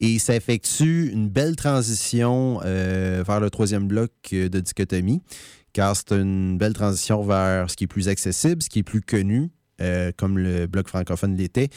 Et 0.00 0.18
ça 0.18 0.34
effectue 0.34 1.10
une 1.12 1.28
belle 1.28 1.56
transition 1.56 2.60
euh, 2.64 3.22
vers 3.26 3.38
le 3.38 3.50
troisième 3.50 3.86
bloc 3.86 4.10
de 4.32 4.60
Dichotomie 4.60 5.20
car 5.72 5.96
c'est 5.96 6.12
une 6.12 6.58
belle 6.58 6.74
transition 6.74 7.22
vers 7.22 7.70
ce 7.70 7.76
qui 7.76 7.84
est 7.84 7.88
plus 7.88 8.08
accessible, 8.08 8.62
ce 8.62 8.68
qui 8.68 8.80
est 8.80 8.84
plus 8.84 9.00
connu, 9.00 9.50
euh, 9.80 10.12
comme 10.16 10.38
le 10.38 10.66
bloc 10.66 10.86
francophone 10.86 11.34
l'était, 11.34 11.68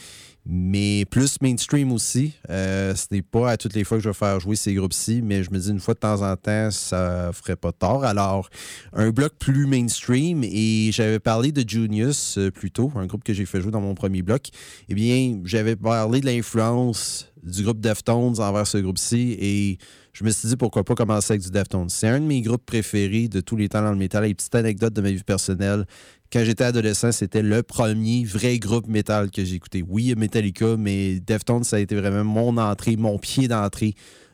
mais 0.44 1.04
plus 1.10 1.40
mainstream 1.40 1.90
aussi. 1.90 2.34
Euh, 2.50 2.94
ce 2.94 3.06
n'est 3.10 3.22
pas 3.22 3.50
à 3.50 3.56
toutes 3.56 3.74
les 3.74 3.84
fois 3.84 3.96
que 3.96 4.04
je 4.04 4.10
vais 4.10 4.14
faire 4.14 4.38
jouer 4.38 4.54
ces 4.54 4.74
groupes-ci, 4.74 5.22
mais 5.22 5.42
je 5.42 5.50
me 5.50 5.58
dis 5.58 5.70
une 5.70 5.80
fois 5.80 5.94
de 5.94 5.98
temps 5.98 6.22
en 6.22 6.36
temps, 6.36 6.70
ça 6.70 7.30
ferait 7.32 7.56
pas 7.56 7.72
tort. 7.72 8.04
Alors, 8.04 8.48
un 8.92 9.10
bloc 9.10 9.32
plus 9.38 9.66
mainstream, 9.66 10.44
et 10.44 10.90
j'avais 10.92 11.18
parlé 11.18 11.50
de 11.50 11.68
Junius 11.68 12.38
euh, 12.38 12.50
plus 12.50 12.70
tôt, 12.70 12.92
un 12.94 13.06
groupe 13.06 13.24
que 13.24 13.32
j'ai 13.32 13.46
fait 13.46 13.60
jouer 13.60 13.72
dans 13.72 13.80
mon 13.80 13.94
premier 13.94 14.22
bloc. 14.22 14.50
Eh 14.88 14.94
bien, 14.94 15.40
j'avais 15.44 15.74
parlé 15.74 16.20
de 16.20 16.26
l'influence 16.26 17.32
du 17.42 17.62
groupe 17.64 17.80
Deftones 17.80 18.38
envers 18.40 18.66
ce 18.66 18.78
groupe-ci, 18.78 19.36
et 19.40 19.78
je 20.16 20.24
me 20.24 20.30
suis 20.30 20.48
dit 20.48 20.56
pourquoi 20.56 20.82
pas 20.82 20.94
commencer 20.94 21.32
avec 21.32 21.42
du 21.42 21.50
Deftones. 21.50 21.90
C'est 21.90 22.08
un 22.08 22.20
de 22.20 22.24
mes 22.24 22.40
groupes 22.40 22.64
préférés 22.64 23.28
de 23.28 23.40
tous 23.42 23.54
les 23.54 23.68
temps 23.68 23.82
dans 23.82 23.90
le 23.90 23.98
métal. 23.98 24.24
Et 24.24 24.32
petite 24.34 24.54
anecdote 24.54 24.94
de 24.94 25.02
ma 25.02 25.10
vie 25.10 25.22
personnelle. 25.22 25.84
Quand 26.32 26.42
j'étais 26.42 26.64
adolescent, 26.64 27.12
c'était 27.12 27.42
le 27.42 27.62
premier 27.62 28.24
vrai 28.24 28.58
groupe 28.58 28.88
métal 28.88 29.30
que 29.30 29.44
j'ai 29.44 29.56
écouté. 29.56 29.84
Oui, 29.86 30.14
Metallica, 30.16 30.78
mais 30.78 31.20
Deftones, 31.20 31.64
ça 31.64 31.76
a 31.76 31.80
été 31.80 31.94
vraiment 31.94 32.24
mon 32.24 32.56
entrée, 32.56 32.96
mon 32.96 33.18
pied 33.18 33.46
d'entrée 33.46 33.92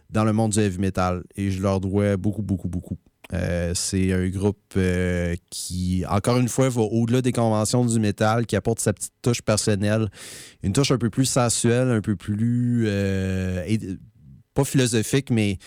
dans 0.09 0.25
le 0.25 0.33
monde 0.33 0.53
du 0.53 0.61
heavy 0.61 0.79
metal. 0.79 1.25
Et 1.35 1.51
je 1.51 1.61
leur 1.61 1.81
dois 1.81 2.17
beaucoup, 2.17 2.43
beaucoup, 2.43 2.69
beaucoup. 2.69 2.97
Euh, 3.33 3.73
c'est 3.75 4.13
un 4.13 4.29
groupe 4.29 4.61
euh, 4.77 5.35
qui, 5.51 6.05
encore 6.09 6.39
une 6.39 6.49
fois, 6.49 6.69
va 6.69 6.83
au-delà 6.83 7.23
des 7.23 7.33
conventions 7.33 7.85
du 7.85 7.99
métal, 7.99 8.47
qui 8.47 8.55
apporte 8.55 8.79
sa 8.79 8.93
petite 8.93 9.15
touche 9.21 9.43
personnelle, 9.43 10.09
une 10.63 10.73
touche 10.73 10.93
un 10.93 10.99
peu 10.99 11.11
plus 11.11 11.25
sensuelle, 11.25 11.89
un 11.89 12.03
peu 12.03 12.15
plus 12.15 12.85
euh, 12.87 13.65
pas 14.55 14.65
philosophique, 14.65 15.31
mais 15.31 15.59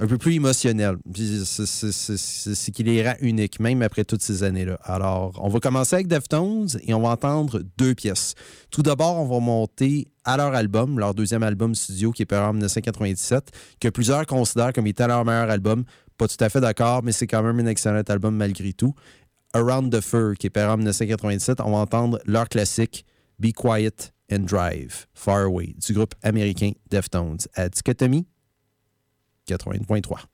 un 0.00 0.06
peu 0.06 0.16
plus 0.16 0.34
émotionnel. 0.34 0.96
C'est 1.14 2.72
qu'il 2.72 2.88
est 2.88 3.06
rend 3.06 3.16
unique, 3.20 3.60
même 3.60 3.82
après 3.82 4.04
toutes 4.04 4.22
ces 4.22 4.42
années-là. 4.42 4.78
Alors, 4.82 5.32
on 5.42 5.48
va 5.48 5.60
commencer 5.60 5.96
avec 5.96 6.08
Deftones 6.08 6.68
et 6.84 6.94
on 6.94 7.02
va 7.02 7.10
entendre 7.10 7.60
deux 7.76 7.94
pièces. 7.94 8.34
Tout 8.70 8.82
d'abord, 8.82 9.16
on 9.16 9.26
va 9.26 9.40
monter 9.40 10.08
à 10.24 10.38
leur 10.38 10.54
album, 10.54 10.98
leur 10.98 11.14
deuxième 11.14 11.42
album 11.42 11.74
studio 11.74 12.12
qui 12.12 12.22
est 12.22 12.26
paru 12.26 12.46
en 12.46 12.52
1997, 12.52 13.50
que 13.78 13.88
plusieurs 13.88 14.24
considèrent 14.24 14.72
comme 14.72 14.86
étant 14.86 15.06
leur 15.06 15.24
meilleur 15.24 15.50
album. 15.50 15.84
Pas 16.16 16.28
tout 16.28 16.42
à 16.42 16.48
fait 16.48 16.60
d'accord, 16.60 17.02
mais 17.02 17.12
c'est 17.12 17.26
quand 17.26 17.42
même 17.42 17.60
un 17.60 17.66
excellent 17.66 18.02
album 18.08 18.36
malgré 18.36 18.72
tout. 18.72 18.94
Around 19.52 19.92
the 19.92 20.00
Fur, 20.00 20.34
qui 20.38 20.46
est 20.46 20.50
paru 20.50 20.72
en 20.72 20.76
1997, 20.78 21.60
on 21.60 21.72
va 21.72 21.78
entendre 21.78 22.18
leur 22.24 22.48
classique 22.48 23.04
Be 23.38 23.52
Quiet 23.52 24.12
and 24.30 24.46
Drive, 24.46 25.06
Far 25.14 25.44
Away, 25.44 25.74
du 25.78 25.92
groupe 25.92 26.14
américain 26.22 26.72
Deftones. 26.90 27.38
À 27.54 27.68
Dichotomie 27.68 28.26
80.3. 29.48 30.29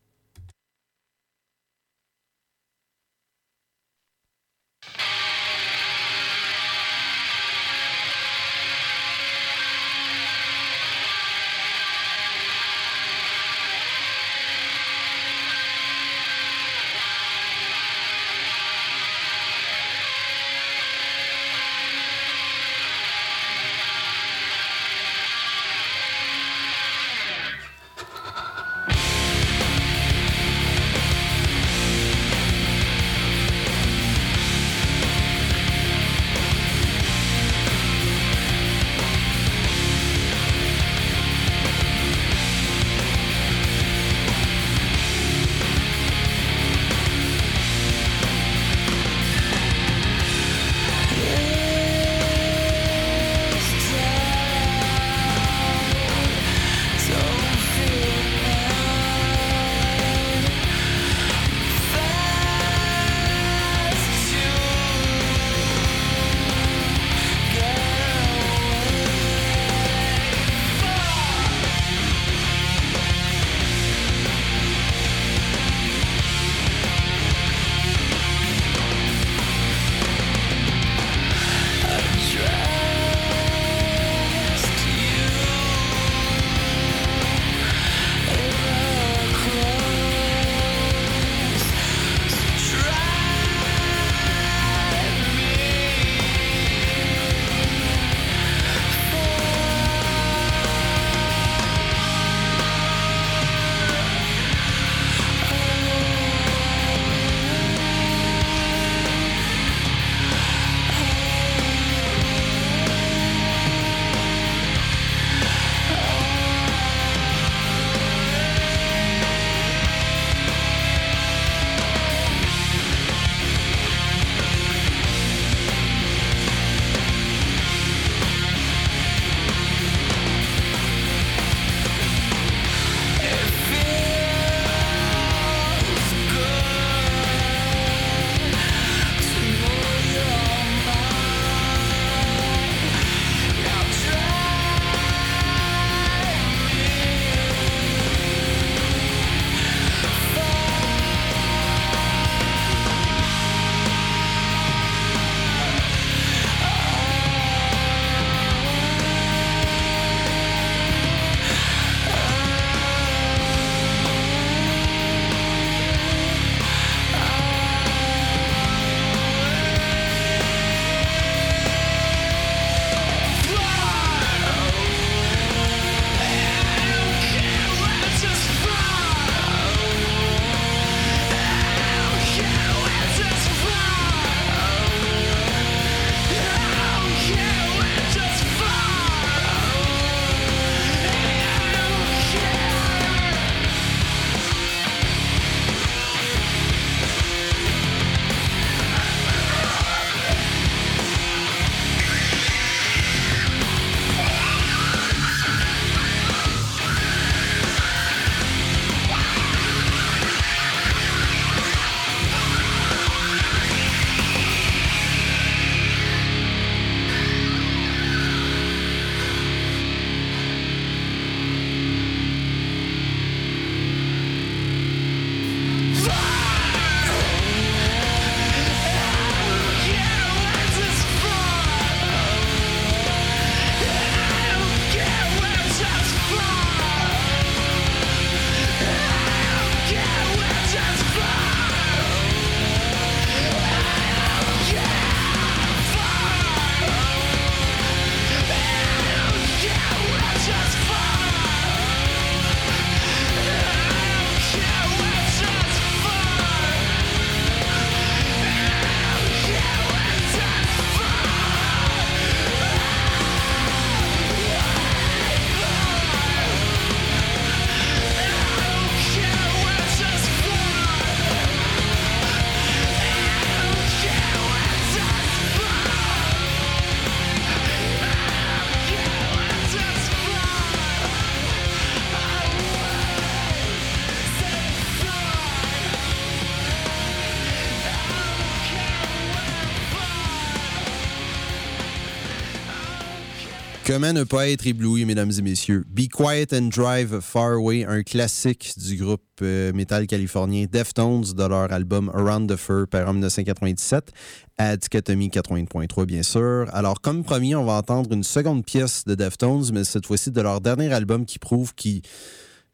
Comment 293.97 294.12
ne 294.12 294.24
pas 294.24 294.51
être 294.51 294.66
ébloui, 294.66 295.07
mesdames 295.07 295.32
et 295.38 295.40
messieurs? 295.40 295.82
Be 295.88 296.07
Quiet 296.07 296.49
and 296.53 296.68
Drive 296.68 297.20
Far 297.20 297.53
Away, 297.53 297.86
un 297.86 298.03
classique 298.03 298.74
du 298.76 298.97
groupe 298.99 299.22
euh, 299.40 299.72
métal 299.72 300.07
californien 300.07 300.66
Deftones 300.70 301.24
de 301.34 301.47
leur 301.47 301.72
album 301.72 302.11
Around 302.12 302.53
the 302.53 302.57
Fur, 302.57 302.86
par 302.90 303.11
1997, 303.11 304.12
à 304.59 304.76
Dichotomie 304.76 305.30
80.3, 305.30 306.05
bien 306.05 306.22
sûr. 306.22 306.66
Alors, 306.74 307.01
comme 307.01 307.24
promis, 307.24 307.55
on 307.55 307.64
va 307.64 307.72
entendre 307.72 308.12
une 308.12 308.22
seconde 308.22 308.66
pièce 308.66 309.05
de 309.07 309.14
Deftones, 309.14 309.70
mais 309.72 309.84
cette 309.84 310.05
fois-ci 310.05 310.30
de 310.30 310.42
leur 310.42 310.61
dernier 310.61 310.92
album 310.92 311.24
qui 311.24 311.38
prouve 311.38 311.74
qu'ils 311.74 312.03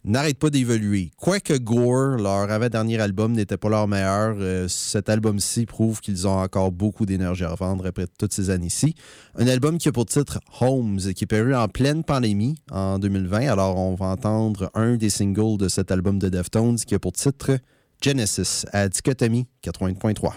n'arrête 0.05 0.39
pas 0.39 0.51
d'évoluer. 0.51 1.11
Quoique 1.17 1.55
Gore, 1.55 2.17
leur 2.17 2.51
avant-dernier 2.51 3.01
album, 3.01 3.33
n'était 3.33 3.57
pas 3.57 3.69
leur 3.69 3.89
meilleur, 3.89 4.37
euh, 4.39 4.69
cet 4.69 5.09
album-ci 5.09 5.67
prouve 5.67 6.01
qu'ils 6.01 6.27
ont 6.27 6.39
encore 6.39 6.73
beaucoup 6.73 7.07
d'énergie 7.07 7.45
à 7.45 7.55
vendre 7.55 7.87
après 7.87 8.07
toutes 8.19 8.33
ces 8.33 8.51
années-ci. 8.51 8.95
Un 9.37 9.47
album 9.47 9.79
qui 9.79 9.89
a 9.89 9.93
pour 9.93 10.07
titre 10.07 10.41
Homes, 10.61 10.99
qui 10.99 11.25
est 11.25 11.27
paru 11.27 11.55
en 11.55 11.69
pleine 11.69 12.05
pandémie 12.05 12.57
en 12.71 12.99
2020. 12.99 13.49
Alors, 13.49 13.79
on 13.79 13.95
va 13.95 14.07
entendre 14.07 14.71
un 14.75 14.97
des 14.97 15.11
singles 15.11 15.59
de 15.59 15.69
cet 15.69 15.91
album 15.91 16.19
de 16.19 16.29
Deftones 16.29 16.77
qui 16.77 16.95
a 16.95 16.99
pour 16.99 17.13
titre 17.13 17.59
Genesis 18.01 18.67
à 18.73 18.89
Dichotomie 18.89 19.47
80.3. 19.65 20.33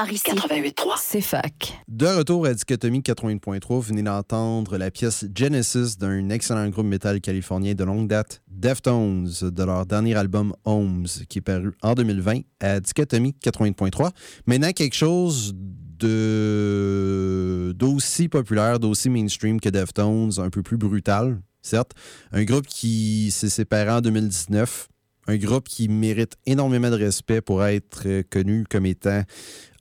part 0.00 0.12
ici. 0.12 0.24
88.3. 0.24 0.94
C'est 0.98 1.20
fac. 1.20 1.78
De 1.88 2.06
retour 2.06 2.46
à 2.46 2.54
Dichotomie 2.54 3.00
80.3, 3.00 3.60
vous 3.68 3.80
venez 3.80 4.02
d'entendre 4.02 4.78
la 4.78 4.90
pièce 4.90 5.26
Genesis 5.34 5.98
d'un 5.98 6.30
excellent 6.30 6.68
groupe 6.68 6.86
métal 6.86 7.20
californien 7.20 7.74
de 7.74 7.84
longue 7.84 8.08
date, 8.08 8.42
Deftones, 8.48 9.28
de 9.42 9.62
leur 9.62 9.84
dernier 9.86 10.14
album 10.14 10.54
Homes, 10.64 11.06
qui 11.28 11.38
est 11.38 11.42
paru 11.42 11.72
en 11.82 11.94
2020 11.94 12.40
à 12.60 12.80
Dichotomie 12.80 13.34
80.3. 13.42 14.10
Maintenant, 14.46 14.72
quelque 14.72 14.96
chose 14.96 15.54
de 15.98 17.74
d'aussi 17.76 18.28
populaire, 18.28 18.78
d'aussi 18.78 19.10
mainstream 19.10 19.60
que 19.60 19.68
Deftones, 19.68 20.32
un 20.38 20.48
peu 20.48 20.62
plus 20.62 20.78
brutal, 20.78 21.40
certes. 21.60 21.92
Un 22.32 22.44
groupe 22.44 22.66
qui 22.66 23.30
s'est 23.30 23.50
séparé 23.50 23.90
en 23.90 24.00
2019 24.00 24.88
un 25.30 25.36
groupe 25.36 25.68
qui 25.68 25.88
mérite 25.88 26.34
énormément 26.46 26.90
de 26.90 26.96
respect 26.96 27.40
pour 27.40 27.64
être 27.64 28.22
connu 28.30 28.64
comme 28.68 28.86
étant, 28.86 29.22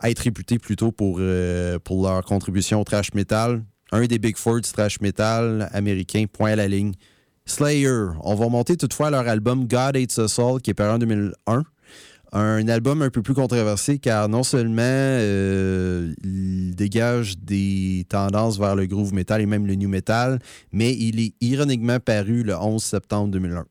être 0.04 0.20
réputé 0.20 0.60
plutôt 0.60 0.91
pour, 0.91 1.18
euh, 1.20 1.80
pour 1.80 2.04
leur 2.04 2.24
contribution 2.24 2.82
au 2.82 2.84
trash 2.84 3.14
metal. 3.14 3.64
Un 3.91 4.06
des 4.06 4.20
Big 4.20 4.38
Four 4.38 4.62
du 4.62 4.72
trash 4.72 5.02
metal 5.02 5.70
américain, 5.74 6.26
point 6.32 6.52
à 6.52 6.56
la 6.56 6.68
ligne. 6.68 6.93
Slayer. 7.45 8.10
On 8.22 8.36
va 8.36 8.47
monter 8.47 8.78
toutefois 8.78 9.10
leur 9.10 9.28
album 9.28 9.68
God 9.68 9.97
Hates 9.97 10.18
Us 10.18 10.39
All, 10.39 10.62
qui 10.62 10.70
est 10.70 10.76
paru 10.76 10.91
en 10.91 11.00
2001. 11.00 11.64
Un 12.32 12.68
album 12.68 13.02
un 13.02 13.10
peu 13.10 13.24
plus 13.24 13.34
controversé 13.34 13.97
car 13.97 14.30
non 14.30 14.43
seulement 14.43 14.84
euh, 14.84 16.14
il 16.24 16.76
dégage 16.76 17.39
des 17.39 18.06
tendances 18.08 18.60
vers 18.60 18.76
le 18.76 18.86
groove 18.86 19.16
metal 19.16 19.41
et 19.41 19.47
même 19.47 19.66
le 19.66 19.74
new 19.74 19.89
metal, 19.89 20.38
mais 20.72 20.93
il 20.93 21.20
est 21.20 21.34
ironiquement 21.41 22.00
paru 22.00 22.43
le 22.43 22.56
11 22.56 22.84
septembre 22.84 23.32
2001. 23.32 23.66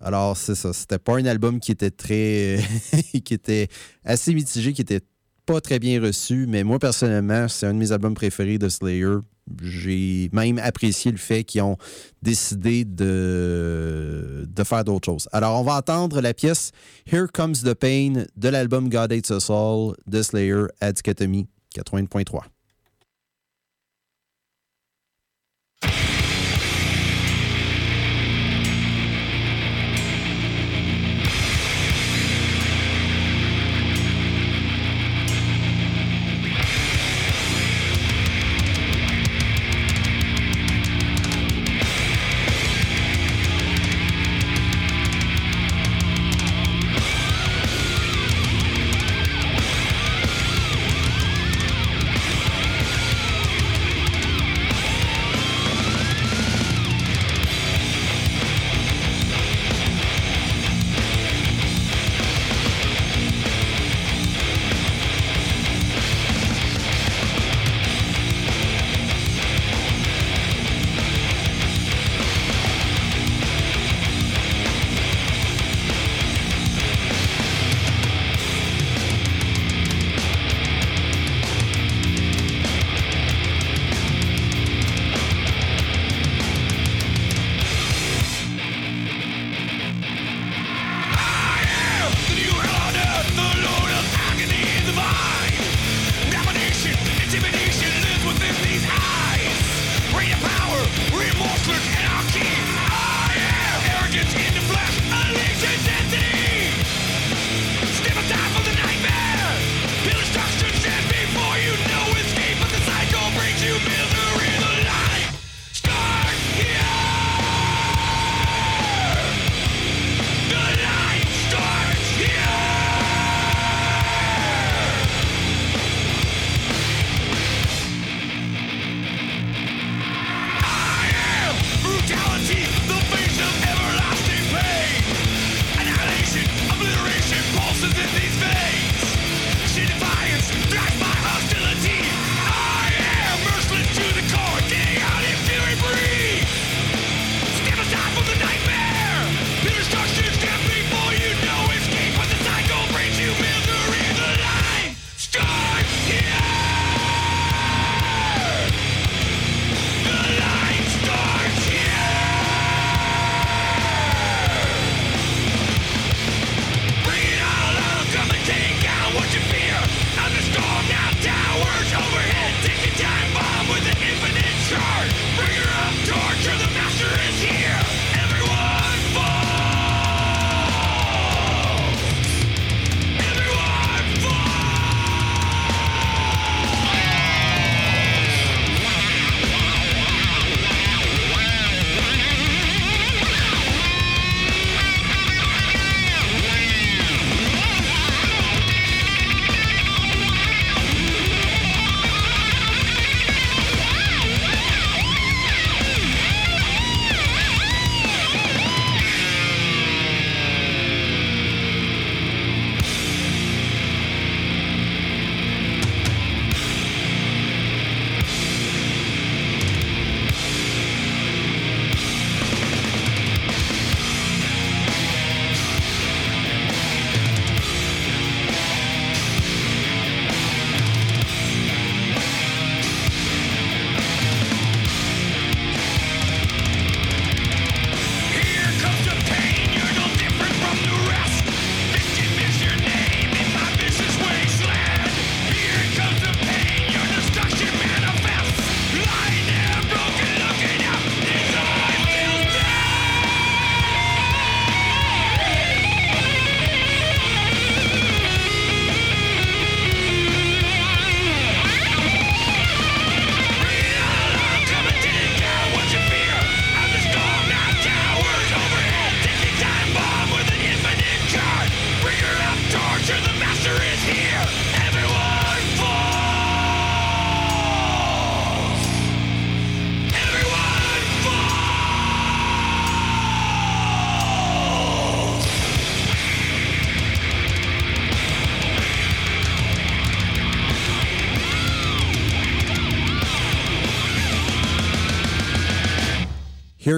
Alors, 0.00 0.36
c'est 0.36 0.56
ça. 0.56 0.72
C'était 0.72 0.98
pas 0.98 1.16
un 1.16 1.24
album 1.24 1.60
qui 1.60 1.72
était 1.72 1.90
très. 1.90 2.58
qui 3.24 3.32
était 3.32 3.68
assez 4.04 4.34
mitigé, 4.34 4.72
qui 4.72 4.82
était 4.82 5.00
pas 5.46 5.60
très 5.60 5.78
bien 5.78 6.00
reçu, 6.00 6.46
mais 6.48 6.64
moi, 6.64 6.78
personnellement, 6.78 7.48
c'est 7.48 7.66
un 7.66 7.74
de 7.74 7.78
mes 7.78 7.92
albums 7.92 8.14
préférés 8.14 8.58
de 8.58 8.68
Slayer. 8.68 9.16
J'ai 9.62 10.30
même 10.32 10.58
apprécié 10.58 11.10
le 11.10 11.18
fait 11.18 11.44
qu'ils 11.44 11.62
ont 11.62 11.76
décidé 12.22 12.84
de, 12.84 14.46
faire 14.64 14.84
d'autres 14.84 15.04
choses. 15.04 15.28
Alors, 15.32 15.60
on 15.60 15.64
va 15.64 15.76
entendre 15.76 16.20
la 16.20 16.32
pièce 16.32 16.72
Here 17.06 17.26
Comes 17.32 17.56
the 17.56 17.74
Pain 17.74 18.24
de 18.36 18.48
l'album 18.48 18.88
God 18.88 19.12
Hates 19.12 19.30
Us 19.30 19.50
All 19.50 19.94
de 20.06 20.22
Slayer 20.22 20.64
à 20.80 20.92
Dichotomie 20.92 21.46
80.3. 21.76 22.53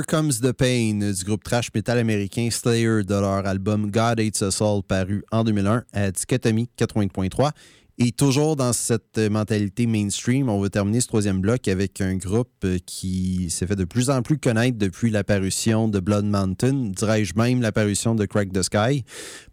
Comes 0.07 0.41
the 0.41 0.53
Pain 0.53 1.01
du 1.01 1.25
groupe 1.25 1.43
trash 1.43 1.71
metal 1.75 1.99
américain 1.99 2.49
Slayer 2.51 3.03
de 3.03 3.15
leur 3.15 3.45
album 3.45 3.91
God 3.91 4.21
Hates 4.21 4.41
Us 4.41 4.63
All 4.63 4.83
paru 4.87 5.25
en 5.33 5.43
2001 5.43 5.83
à 5.93 6.11
Dichotomie 6.13 6.69
80.3. 6.79 7.51
Et 7.99 8.13
toujours 8.13 8.55
dans 8.55 8.73
cette 8.73 9.19
mentalité 9.19 9.87
mainstream, 9.87 10.49
on 10.49 10.61
va 10.61 10.69
terminer 10.69 11.01
ce 11.01 11.09
troisième 11.09 11.41
bloc 11.41 11.67
avec 11.67 12.01
un 12.01 12.17
groupe 12.17 12.67
qui 12.87 13.51
s'est 13.51 13.67
fait 13.67 13.75
de 13.75 13.85
plus 13.85 14.09
en 14.09 14.23
plus 14.23 14.39
connaître 14.39 14.79
depuis 14.79 15.11
l'apparition 15.11 15.89
de 15.89 15.99
Blood 15.99 16.27
Mountain, 16.27 16.93
dirais-je 16.95 17.35
même 17.35 17.61
l'apparition 17.61 18.15
de 18.15 18.27
Crack 18.27 18.53
the 18.53 18.63
Sky, 18.63 19.05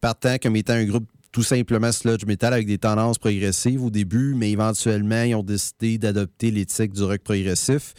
partant 0.01 0.35
comme 0.37 0.55
étant 0.55 0.73
un 0.73 0.85
groupe 0.85 1.07
tout 1.31 1.43
simplement 1.43 1.91
sludge 1.91 2.25
metal 2.27 2.53
avec 2.53 2.67
des 2.67 2.77
tendances 2.77 3.17
progressives 3.17 3.83
au 3.83 3.89
début, 3.89 4.35
mais 4.35 4.51
éventuellement, 4.51 5.23
ils 5.23 5.33
ont 5.33 5.41
décidé 5.41 5.97
d'adopter 5.97 6.51
l'éthique 6.51 6.93
du 6.93 7.01
rock 7.01 7.21
progressif 7.23 7.95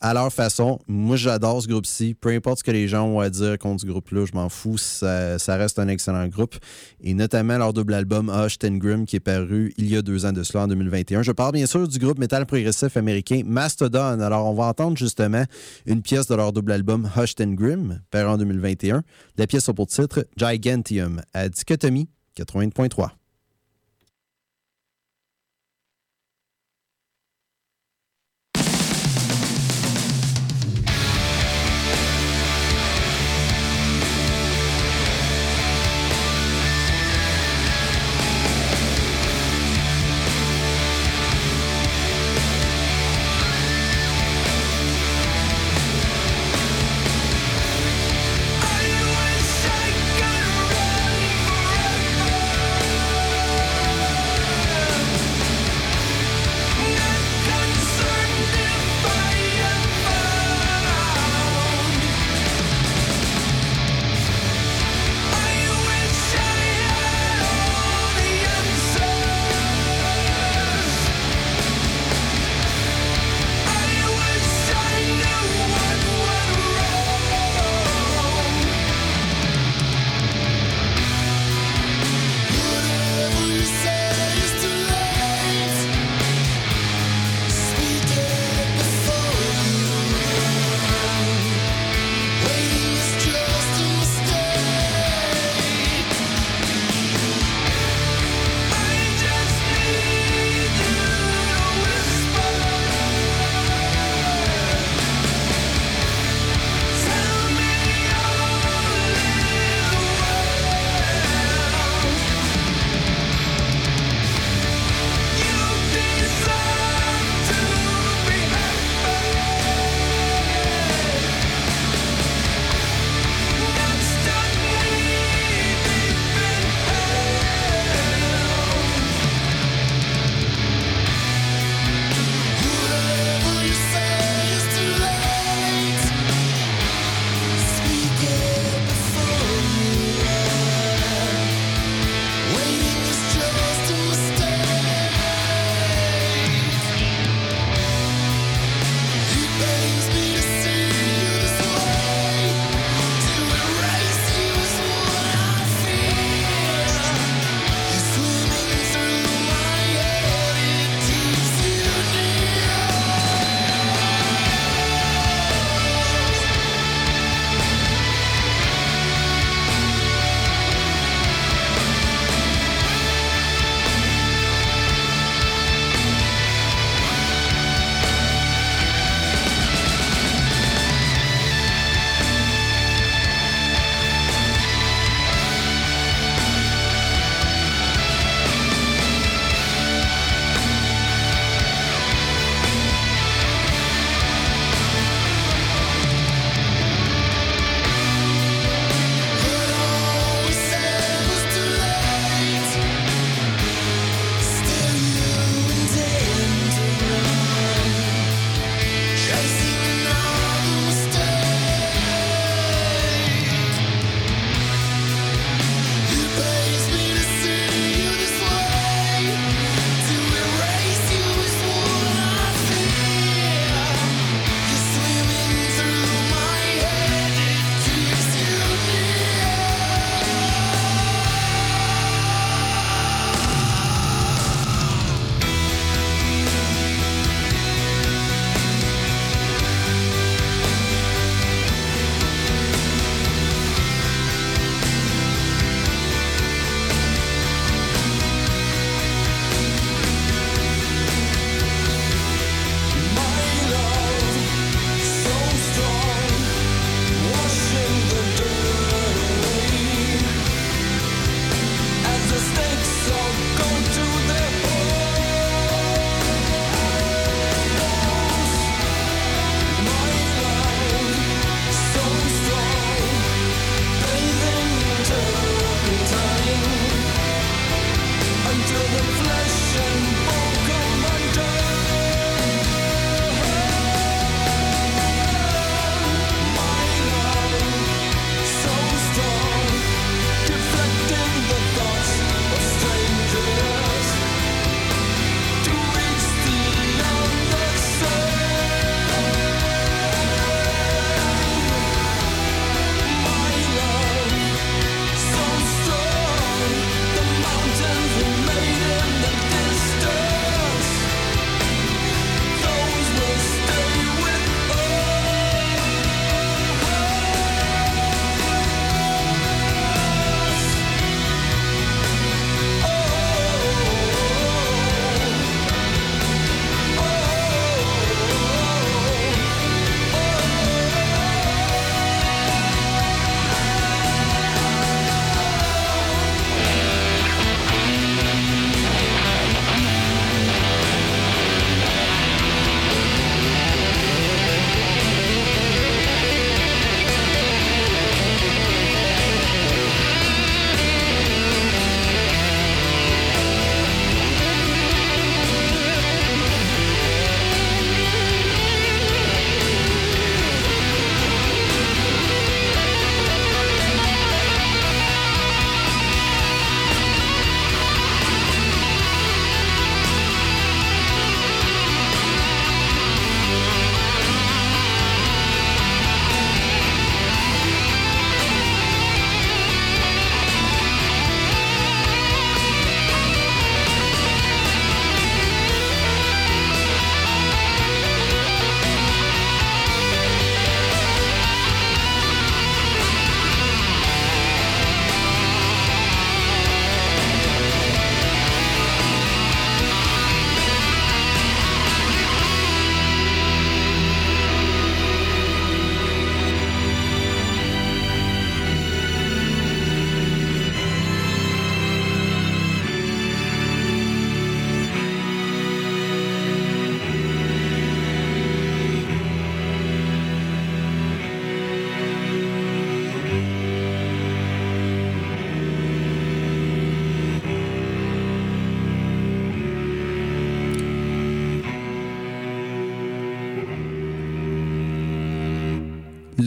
à 0.00 0.14
leur 0.14 0.32
façon. 0.32 0.78
Moi, 0.86 1.16
j'adore 1.16 1.62
ce 1.62 1.68
groupe-ci. 1.68 2.14
Peu 2.14 2.30
importe 2.30 2.58
ce 2.58 2.64
que 2.64 2.70
les 2.70 2.88
gens 2.88 3.06
ont 3.06 3.20
à 3.20 3.30
dire 3.30 3.58
contre 3.58 3.80
ce 3.82 3.86
groupe-là, 3.86 4.24
je 4.26 4.32
m'en 4.32 4.48
fous. 4.48 4.78
Ça, 4.78 5.38
reste 5.48 5.78
un 5.78 5.88
excellent 5.88 6.26
groupe. 6.28 6.56
Et 7.00 7.14
notamment 7.14 7.58
leur 7.58 7.72
double 7.72 7.94
album 7.94 8.30
Hush 8.30 8.58
Grim 8.58 9.04
qui 9.04 9.16
est 9.16 9.20
paru 9.20 9.72
il 9.76 9.88
y 9.88 9.96
a 9.96 10.02
deux 10.02 10.24
ans 10.26 10.32
de 10.32 10.42
cela, 10.42 10.64
en 10.64 10.68
2021. 10.68 11.22
Je 11.22 11.32
parle 11.32 11.52
bien 11.52 11.66
sûr 11.66 11.86
du 11.86 11.98
groupe 11.98 12.18
métal 12.18 12.46
progressif 12.46 12.96
américain 12.96 13.42
Mastodon. 13.44 14.20
Alors, 14.20 14.46
on 14.46 14.54
va 14.54 14.64
entendre 14.64 14.96
justement 14.96 15.44
une 15.86 16.02
pièce 16.02 16.26
de 16.26 16.34
leur 16.34 16.52
double 16.52 16.72
album 16.72 17.08
Hush 17.16 17.34
Grim, 17.36 18.00
paru 18.10 18.28
en 18.28 18.38
2021. 18.38 19.02
La 19.36 19.46
pièce 19.46 19.68
a 19.68 19.74
pour 19.74 19.86
titre 19.86 20.26
Gigantium 20.36 21.22
à 21.34 21.48
Dichotomie 21.48 22.08
80.3. 22.36 23.17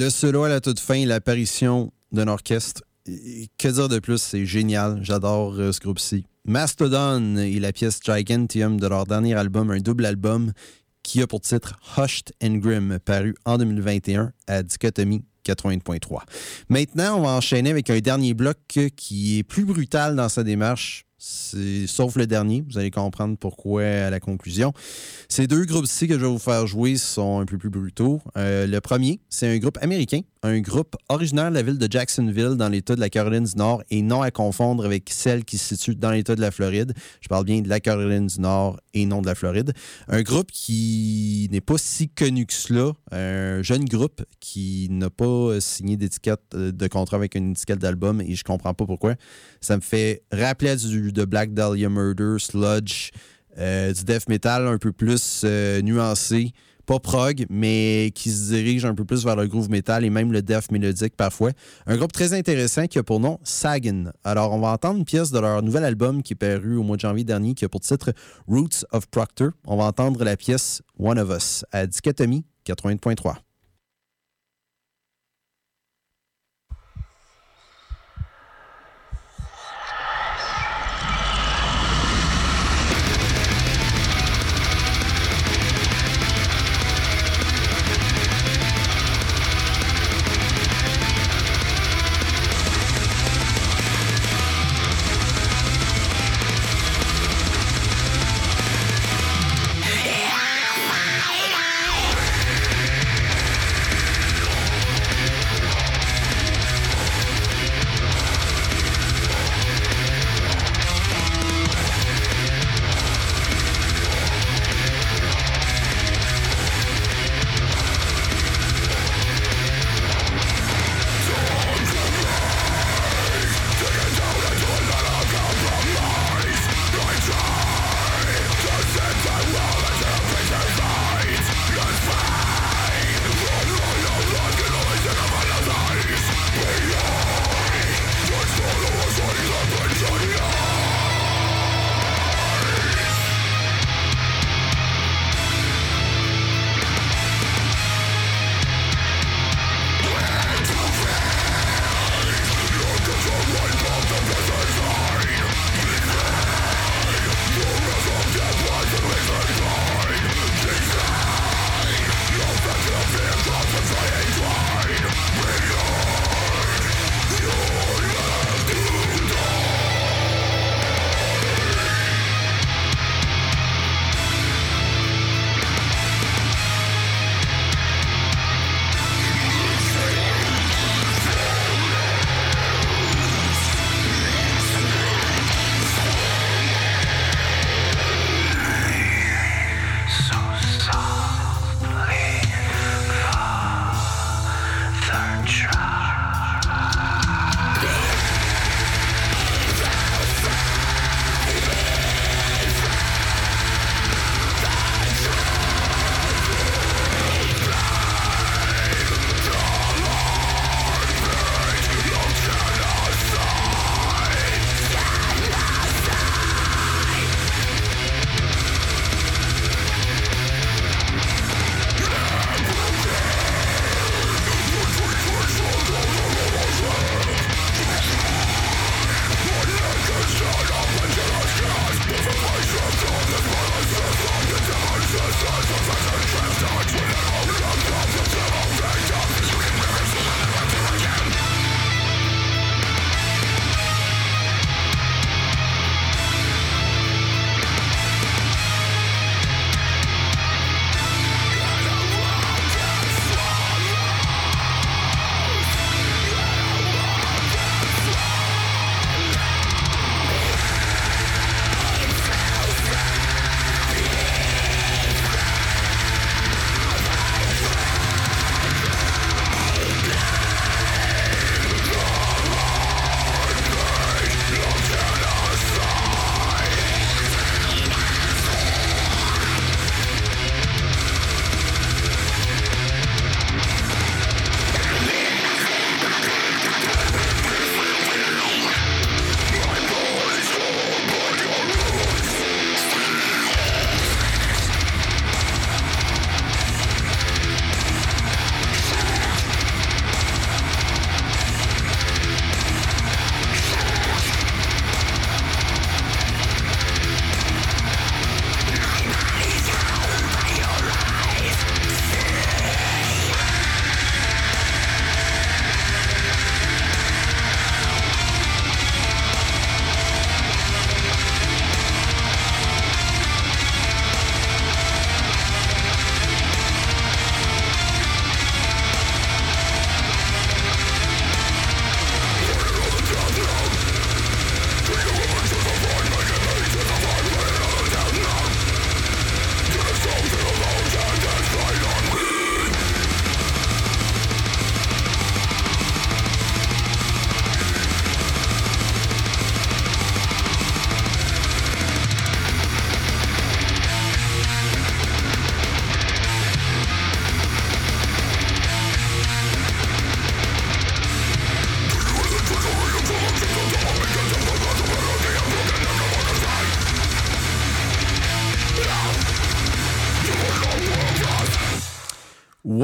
Le 0.01 0.09
solo 0.09 0.45
à 0.45 0.49
la 0.49 0.61
toute 0.61 0.79
fin, 0.79 1.05
l'apparition 1.05 1.93
d'un 2.11 2.27
orchestre. 2.27 2.81
Que 3.05 3.67
dire 3.67 3.87
de 3.87 3.99
plus, 3.99 4.17
c'est 4.17 4.47
génial. 4.47 4.97
J'adore 5.03 5.53
ce 5.55 5.79
groupe-ci. 5.79 6.25
Mastodon 6.43 7.37
et 7.37 7.59
la 7.59 7.71
pièce 7.71 7.99
Gigantium 8.03 8.79
de 8.79 8.87
leur 8.87 9.05
dernier 9.05 9.35
album, 9.35 9.69
un 9.69 9.77
double 9.77 10.07
album 10.07 10.53
qui 11.03 11.21
a 11.21 11.27
pour 11.27 11.41
titre 11.41 11.79
Hushed 11.95 12.31
and 12.43 12.55
Grim, 12.55 12.97
paru 13.05 13.35
en 13.45 13.59
2021 13.59 14.31
à 14.47 14.63
Dichotomie 14.63 15.23
80.3. 15.45 16.21
Maintenant, 16.69 17.19
on 17.19 17.21
va 17.21 17.29
enchaîner 17.33 17.69
avec 17.69 17.91
un 17.91 17.99
dernier 17.99 18.33
bloc 18.33 18.57
qui 18.95 19.37
est 19.37 19.43
plus 19.43 19.65
brutal 19.65 20.15
dans 20.15 20.29
sa 20.29 20.43
démarche, 20.43 21.05
sauf 21.21 22.15
le 22.15 22.25
dernier. 22.27 22.63
Vous 22.67 22.77
allez 22.77 22.91
comprendre 22.91 23.37
pourquoi 23.37 23.83
à 23.83 24.09
la 24.09 24.19
conclusion. 24.19 24.73
Ces 25.29 25.47
deux 25.47 25.65
groupes-ci 25.65 26.07
que 26.07 26.15
je 26.15 26.19
vais 26.19 26.31
vous 26.31 26.39
faire 26.39 26.65
jouer 26.67 26.97
sont 26.97 27.39
un 27.39 27.45
peu 27.45 27.57
plus 27.57 27.69
brutaux. 27.69 28.21
Euh, 28.37 28.65
le 28.65 28.81
premier, 28.81 29.19
c'est 29.29 29.47
un 29.47 29.57
groupe 29.57 29.77
américain, 29.81 30.21
un 30.43 30.59
groupe 30.59 30.95
originaire 31.09 31.49
de 31.49 31.55
la 31.55 31.61
ville 31.61 31.77
de 31.77 31.87
Jacksonville 31.89 32.55
dans 32.55 32.69
l'État 32.69 32.95
de 32.95 32.99
la 32.99 33.09
Caroline 33.09 33.43
du 33.43 33.55
Nord 33.55 33.83
et 33.91 34.01
non 34.01 34.21
à 34.21 34.31
confondre 34.31 34.85
avec 34.85 35.09
celle 35.11 35.45
qui 35.45 35.57
se 35.57 35.75
situe 35.75 35.95
dans 35.95 36.11
l'État 36.11 36.35
de 36.35 36.41
la 36.41 36.51
Floride. 36.51 36.93
Je 37.21 37.27
parle 37.27 37.45
bien 37.45 37.61
de 37.61 37.69
la 37.69 37.79
Caroline 37.79 38.27
du 38.27 38.39
Nord 38.39 38.79
et 38.93 39.05
non 39.05 39.21
de 39.21 39.27
la 39.27 39.35
Floride. 39.35 39.73
Un 40.07 40.21
groupe 40.23 40.51
qui 40.51 41.47
n'est 41.51 41.61
pas 41.61 41.77
si 41.77 42.09
connu 42.09 42.47
que 42.47 42.53
cela. 42.53 42.91
Un 43.11 43.61
jeune 43.61 43.85
groupe 43.85 44.23
qui 44.39 44.87
n'a 44.89 45.09
pas 45.11 45.59
signé 45.59 45.95
d'étiquette 45.95 46.41
euh, 46.55 46.71
de 46.71 46.87
contrat 46.87 47.17
avec 47.17 47.35
une 47.35 47.51
étiquette 47.51 47.79
d'album 47.79 48.21
et 48.21 48.33
je 48.33 48.43
comprends 48.43 48.73
pas 48.73 48.85
pourquoi. 48.85 49.15
Ça 49.59 49.75
me 49.75 49.81
fait 49.81 50.23
rappeler 50.31 50.75
du 50.75 51.11
de 51.11 51.25
Black 51.25 51.53
Dahlia 51.53 51.89
Murder, 51.89 52.35
Sludge, 52.39 53.11
euh, 53.57 53.93
du 53.93 54.03
death 54.05 54.27
metal 54.27 54.67
un 54.67 54.77
peu 54.77 54.91
plus 54.91 55.41
euh, 55.43 55.81
nuancé. 55.81 56.53
Pas 56.91 56.99
prog, 56.99 57.45
mais 57.49 58.11
qui 58.13 58.29
se 58.29 58.51
dirige 58.51 58.83
un 58.83 58.93
peu 58.93 59.05
plus 59.05 59.23
vers 59.23 59.37
le 59.37 59.47
groove 59.47 59.69
metal 59.69 60.03
et 60.03 60.09
même 60.09 60.33
le 60.33 60.41
death 60.41 60.73
mélodique 60.73 61.15
parfois. 61.15 61.51
Un 61.87 61.95
groupe 61.95 62.11
très 62.11 62.33
intéressant 62.33 62.85
qui 62.87 62.99
a 62.99 63.03
pour 63.03 63.21
nom 63.21 63.39
Sagan. 63.45 64.11
Alors, 64.25 64.51
on 64.51 64.59
va 64.59 64.73
entendre 64.73 64.99
une 64.99 65.05
pièce 65.05 65.31
de 65.31 65.39
leur 65.39 65.63
nouvel 65.63 65.85
album 65.85 66.21
qui 66.21 66.33
est 66.33 66.35
paru 66.35 66.75
au 66.75 66.83
mois 66.83 66.97
de 66.97 67.01
janvier 67.01 67.23
dernier, 67.23 67.53
qui 67.53 67.63
a 67.63 67.69
pour 67.69 67.79
titre 67.79 68.11
Roots 68.45 68.83
of 68.91 69.07
Proctor. 69.07 69.51
On 69.65 69.77
va 69.77 69.85
entendre 69.85 70.21
la 70.25 70.35
pièce 70.35 70.81
One 70.99 71.17
of 71.17 71.29
Us 71.29 71.63
à 71.71 71.87
Dichotomie 71.87 72.43
80.3. 72.67 73.35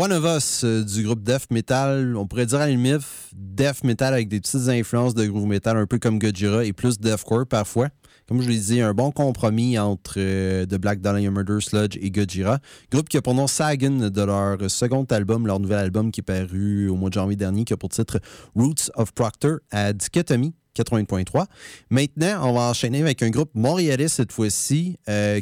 One 0.07 0.23
of 0.23 0.37
Us 0.37 0.63
du 0.63 1.03
groupe 1.03 1.21
Death 1.21 1.51
Metal. 1.51 2.15
On 2.15 2.25
pourrait 2.27 2.45
dire 2.45 2.61
à 2.61 2.65
la 2.65 2.71
limite 2.71 3.01
Death 3.33 3.83
Metal 3.83 4.13
avec 4.13 4.29
des 4.29 4.39
petites 4.39 4.69
influences 4.69 5.13
de 5.13 5.25
groove 5.25 5.47
metal, 5.47 5.75
un 5.75 5.85
peu 5.85 5.99
comme 5.99 6.17
Gojira 6.17 6.63
et 6.63 6.71
plus 6.71 6.97
Deathcore 6.97 7.45
parfois. 7.45 7.89
Comme 8.25 8.41
je 8.41 8.47
l'ai 8.47 8.57
dit, 8.57 8.79
un 8.79 8.93
bon 8.93 9.11
compromis 9.11 9.77
entre 9.77 10.15
The 10.63 10.75
Black 10.75 11.01
Dahlia 11.01 11.29
Murder 11.29 11.57
Sludge 11.59 11.97
et 11.99 12.09
Gojira. 12.09 12.59
Groupe 12.89 13.09
qui 13.09 13.17
a 13.17 13.21
pour 13.21 13.33
nom 13.33 13.47
Sagan 13.47 14.09
de 14.09 14.21
leur 14.21 14.71
second 14.71 15.03
album, 15.03 15.45
leur 15.45 15.59
nouvel 15.59 15.79
album 15.79 16.09
qui 16.09 16.21
est 16.21 16.23
paru 16.23 16.87
au 16.87 16.95
mois 16.95 17.09
de 17.09 17.15
janvier 17.15 17.35
dernier, 17.35 17.65
qui 17.65 17.73
a 17.73 17.77
pour 17.77 17.89
titre 17.89 18.21
Roots 18.55 18.89
of 18.95 19.11
Proctor 19.11 19.57
à 19.71 19.91
Dichotomy 19.91 20.53
80.3. 20.73 21.47
Maintenant, 21.89 22.49
on 22.49 22.53
va 22.53 22.61
enchaîner 22.61 23.01
avec 23.01 23.23
un 23.23 23.29
groupe 23.29 23.49
montréalais 23.55 24.07
cette 24.07 24.31
fois-ci, 24.31 24.95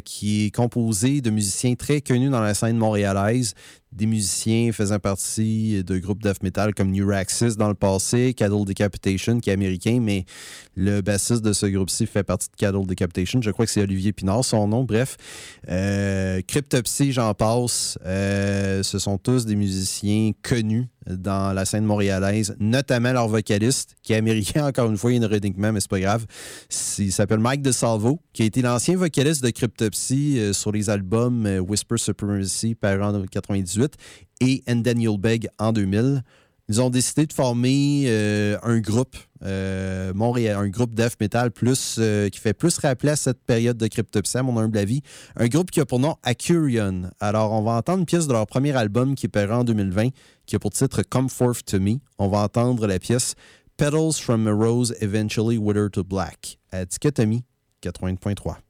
qui 0.04 0.46
est 0.46 0.50
composé 0.50 1.20
de 1.20 1.30
musiciens 1.30 1.74
très 1.76 2.00
connus 2.00 2.30
dans 2.30 2.40
la 2.40 2.54
scène 2.54 2.78
montréalaise, 2.78 3.54
des 3.96 4.06
musiciens 4.06 4.70
faisant 4.72 4.98
partie 4.98 5.82
de 5.82 5.98
groupes 5.98 6.22
death 6.22 6.42
metal 6.42 6.74
comme 6.74 6.90
Neuraxis 6.90 7.56
dans 7.56 7.68
le 7.68 7.74
passé, 7.74 8.34
Cattle 8.34 8.64
Decapitation 8.64 9.40
qui 9.40 9.50
est 9.50 9.54
américain, 9.54 9.98
mais 10.02 10.24
le 10.76 11.00
bassiste 11.00 11.42
de 11.42 11.52
ce 11.52 11.66
groupe-ci 11.66 12.06
fait 12.06 12.22
partie 12.22 12.48
de 12.48 12.56
Cattle 12.56 12.86
Decapitation. 12.86 13.40
Je 13.40 13.50
crois 13.50 13.64
que 13.64 13.72
c'est 13.72 13.82
Olivier 13.82 14.12
Pinard, 14.12 14.44
son 14.44 14.68
nom. 14.68 14.84
Bref, 14.84 15.16
euh, 15.68 16.40
Cryptopsy, 16.46 17.12
j'en 17.12 17.32
passe. 17.32 17.98
Euh, 18.04 18.82
ce 18.82 18.98
sont 18.98 19.16
tous 19.16 19.46
des 19.46 19.56
musiciens 19.56 20.32
connus 20.42 20.88
dans 21.06 21.54
la 21.54 21.64
scène 21.64 21.84
montréalaise, 21.84 22.56
notamment 22.58 23.12
leur 23.12 23.28
vocaliste, 23.28 23.94
qui 24.02 24.12
est 24.12 24.16
américain, 24.16 24.66
encore 24.68 24.90
une 24.90 24.98
fois, 24.98 25.12
ironiquement, 25.12 25.72
mais 25.72 25.80
c'est 25.80 25.90
pas 25.90 26.00
grave. 26.00 26.26
Il 26.98 27.12
s'appelle 27.12 27.38
Mike 27.38 27.62
DeSalvo, 27.62 28.20
qui 28.32 28.42
a 28.42 28.46
été 28.46 28.60
l'ancien 28.60 28.96
vocaliste 28.96 29.42
de 29.42 29.50
Cryptopsy 29.50 30.38
euh, 30.38 30.52
sur 30.52 30.72
les 30.72 30.90
albums 30.90 31.46
Whisper 31.66 31.96
Supremacy, 31.96 32.74
par 32.74 33.00
en 33.00 33.24
98, 33.24 33.85
et 34.40 34.62
And 34.68 34.76
Daniel 34.76 35.18
Beg 35.18 35.48
en 35.58 35.72
2000. 35.72 36.22
Ils 36.68 36.80
ont 36.80 36.90
décidé 36.90 37.26
de 37.26 37.32
former 37.32 38.06
euh, 38.06 38.58
un 38.64 38.80
groupe 38.80 39.16
euh, 39.44 40.12
Montréal, 40.14 40.56
un 40.56 40.68
groupe 40.68 40.94
death 40.94 41.16
metal 41.20 41.52
plus, 41.52 41.96
euh, 41.98 42.28
qui 42.28 42.40
fait 42.40 42.54
plus 42.54 42.78
rappeler 42.78 43.10
à 43.10 43.16
cette 43.16 43.40
période 43.44 43.76
de 43.76 43.86
Cryptopsy, 43.86 44.36
à 44.36 44.42
mon 44.42 44.58
humble 44.58 44.78
avis. 44.78 45.02
Un 45.36 45.46
groupe 45.46 45.70
qui 45.70 45.80
a 45.80 45.86
pour 45.86 46.00
nom 46.00 46.16
Acurion. 46.24 47.10
Alors, 47.20 47.52
on 47.52 47.62
va 47.62 47.72
entendre 47.72 48.00
une 48.00 48.06
pièce 48.06 48.26
de 48.26 48.32
leur 48.32 48.48
premier 48.48 48.76
album 48.76 49.14
qui 49.14 49.26
est 49.26 49.50
en 49.50 49.62
2020, 49.62 50.08
qui 50.46 50.56
a 50.56 50.58
pour 50.58 50.72
titre 50.72 51.02
Come 51.02 51.28
Forth 51.28 51.64
to 51.66 51.78
Me. 51.78 51.98
On 52.18 52.26
va 52.26 52.38
entendre 52.38 52.88
la 52.88 52.98
pièce 52.98 53.34
Petals 53.76 54.14
from 54.20 54.48
a 54.48 54.52
Rose 54.52 54.92
Eventually 55.00 55.58
Wither 55.58 55.88
to 55.92 56.02
Black 56.02 56.58
à 56.72 56.84
Dichotomie 56.84 57.44
80.3. 57.82 58.65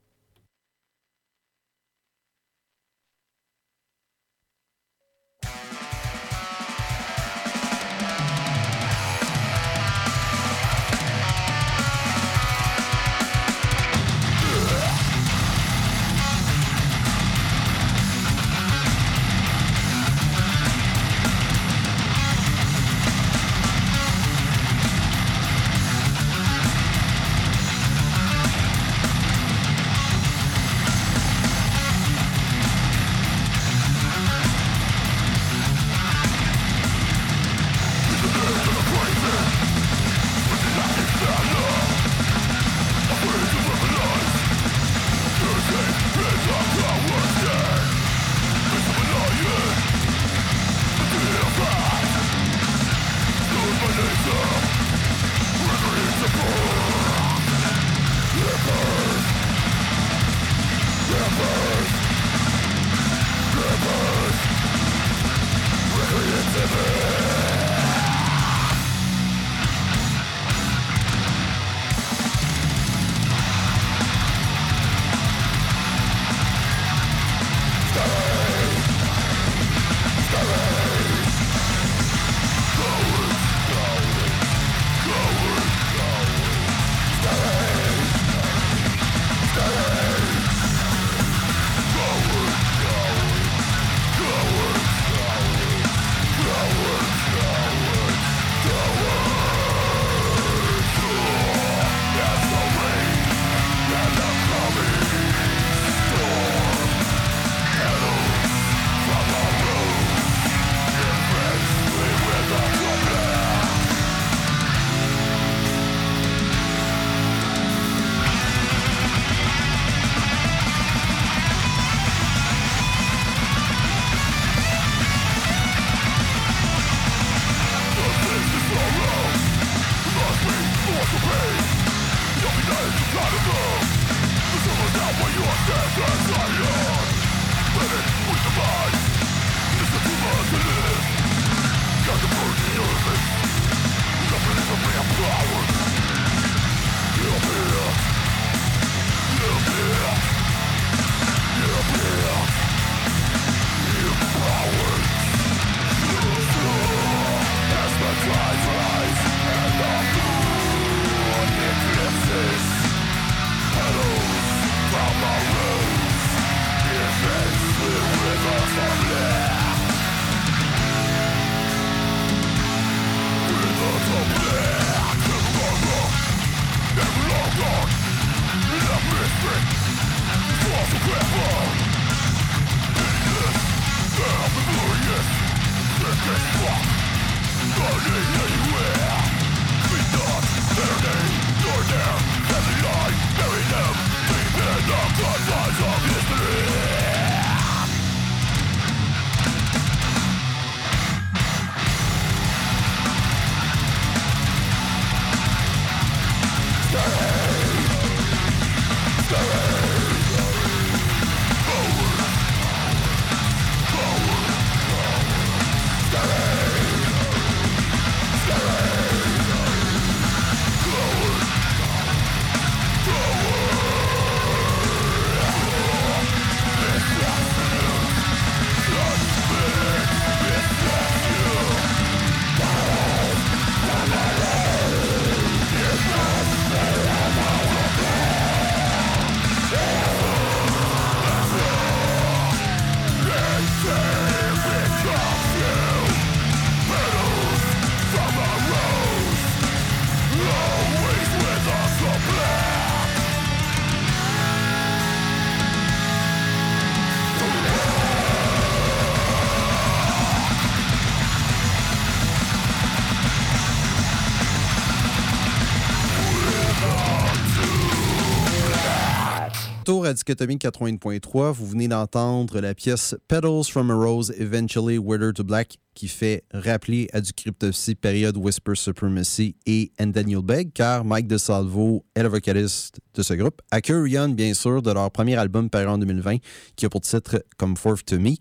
Dichotomie 270.17 270.57
80.3. 270.57 271.53
Vous 271.53 271.67
venez 271.67 271.89
d'entendre 271.89 272.61
la 272.61 272.75
pièce 272.75 273.15
Petals 273.29 273.65
from 273.71 273.91
a 273.91 273.95
Rose, 273.95 274.33
Eventually 274.39 274.97
Wither 274.97 275.35
to 275.35 275.45
Black, 275.45 275.77
qui 275.95 276.09
fait 276.09 276.43
rappeler 276.53 277.09
à 277.13 277.21
du 277.21 277.35
Cryptopsy 277.35 277.95
période 277.95 278.37
Whisper 278.39 278.75
Supremacy 278.75 279.57
et 279.67 279.93
And 280.01 280.09
Daniel 280.09 280.41
Begg, 280.41 280.73
car 280.73 281.05
Mike 281.05 281.27
DeSalvo 281.27 282.05
est 282.15 282.23
le 282.23 282.31
vocaliste 282.31 282.99
de 283.15 283.23
ce 283.23 283.35
groupe. 283.35 283.61
Acurion, 283.71 284.31
bien 284.31 284.55
sûr, 284.55 284.81
de 284.81 284.91
leur 284.91 285.11
premier 285.11 285.37
album 285.37 285.69
paru 285.69 285.87
en 285.87 285.99
2020, 285.99 286.39
qui 286.77 286.87
a 286.87 286.89
pour 286.89 287.03
titre 287.03 287.45
Come 287.59 287.77
Forth 287.77 288.07
to 288.07 288.19
Me. 288.19 288.37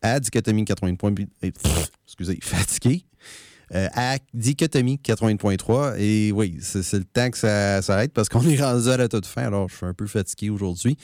À 0.00 0.18
Dichotomie 0.18 0.64
80.3. 0.64 1.26
Excusez, 2.06 2.38
fatigué. 2.40 3.04
À 3.72 4.16
Dichotomie 4.34 5.00
80.3. 5.04 5.96
Et 5.98 6.32
oui, 6.32 6.58
c'est 6.60 6.92
le 6.92 7.04
temps 7.04 7.30
que 7.30 7.38
ça 7.38 7.82
s'arrête 7.82 8.12
parce 8.12 8.28
qu'on 8.28 8.42
est 8.48 8.60
rendu 8.60 8.88
à 8.88 8.96
la 8.96 9.08
toute 9.08 9.26
fin. 9.26 9.42
Alors, 9.42 9.68
je 9.68 9.76
suis 9.76 9.86
un 9.86 9.94
peu 9.94 10.06
fatigué 10.06 10.50
aujourd'hui. 10.50 10.96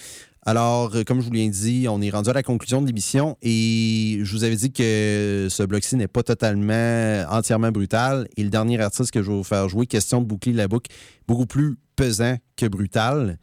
Alors, 0.49 0.95
euh, 0.95 1.03
comme 1.03 1.21
je 1.21 1.27
vous 1.27 1.33
l'ai 1.33 1.49
dit, 1.49 1.87
on 1.91 2.01
est 2.01 2.09
rendu 2.09 2.31
à 2.31 2.33
la 2.33 2.45
conclusion 2.45 2.81
de 2.81 2.87
l'émission 2.87 3.37
et 3.43 4.21
je 4.23 4.33
vous 4.33 4.45
avais 4.45 4.55
dit 4.55 4.73
que 4.73 5.49
ce 5.51 5.65
bloc-ci 5.65 5.97
n'est 5.97 6.07
pas 6.07 6.23
totalement, 6.23 7.25
entièrement 7.29 7.73
brutal. 7.73 8.29
Et 8.37 8.45
le 8.45 8.49
dernier 8.49 8.81
artiste 8.81 9.11
que 9.11 9.23
je 9.23 9.29
vais 9.29 9.37
vous 9.37 9.43
faire 9.43 9.69
jouer, 9.69 9.89
question 9.89 10.21
de 10.21 10.27
boucler 10.27 10.53
la 10.53 10.69
boucle, 10.69 10.93
beaucoup 11.27 11.47
plus 11.47 11.77
pesant 11.97 12.37
que 12.57 12.67
brutal. 12.67 13.39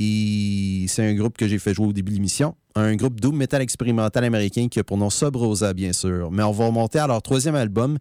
Et 0.00 0.86
c'est 0.88 1.08
un 1.08 1.14
groupe 1.14 1.36
que 1.36 1.46
j'ai 1.46 1.60
fait 1.60 1.74
jouer 1.74 1.86
au 1.86 1.92
début 1.92 2.10
de 2.10 2.16
l'émission. 2.16 2.56
Un 2.74 2.96
groupe 2.96 3.20
doom 3.20 3.36
metal 3.36 3.62
expérimental 3.62 4.24
américain 4.24 4.66
qui 4.68 4.80
a 4.80 4.84
pour 4.84 4.96
nom 4.96 5.10
Subrosa, 5.10 5.74
bien 5.74 5.92
sûr. 5.92 6.32
Mais 6.32 6.42
on 6.42 6.52
va 6.52 6.66
remonter 6.66 6.98
à 6.98 7.06
leur 7.06 7.22
troisième 7.22 7.54
album, 7.54 7.98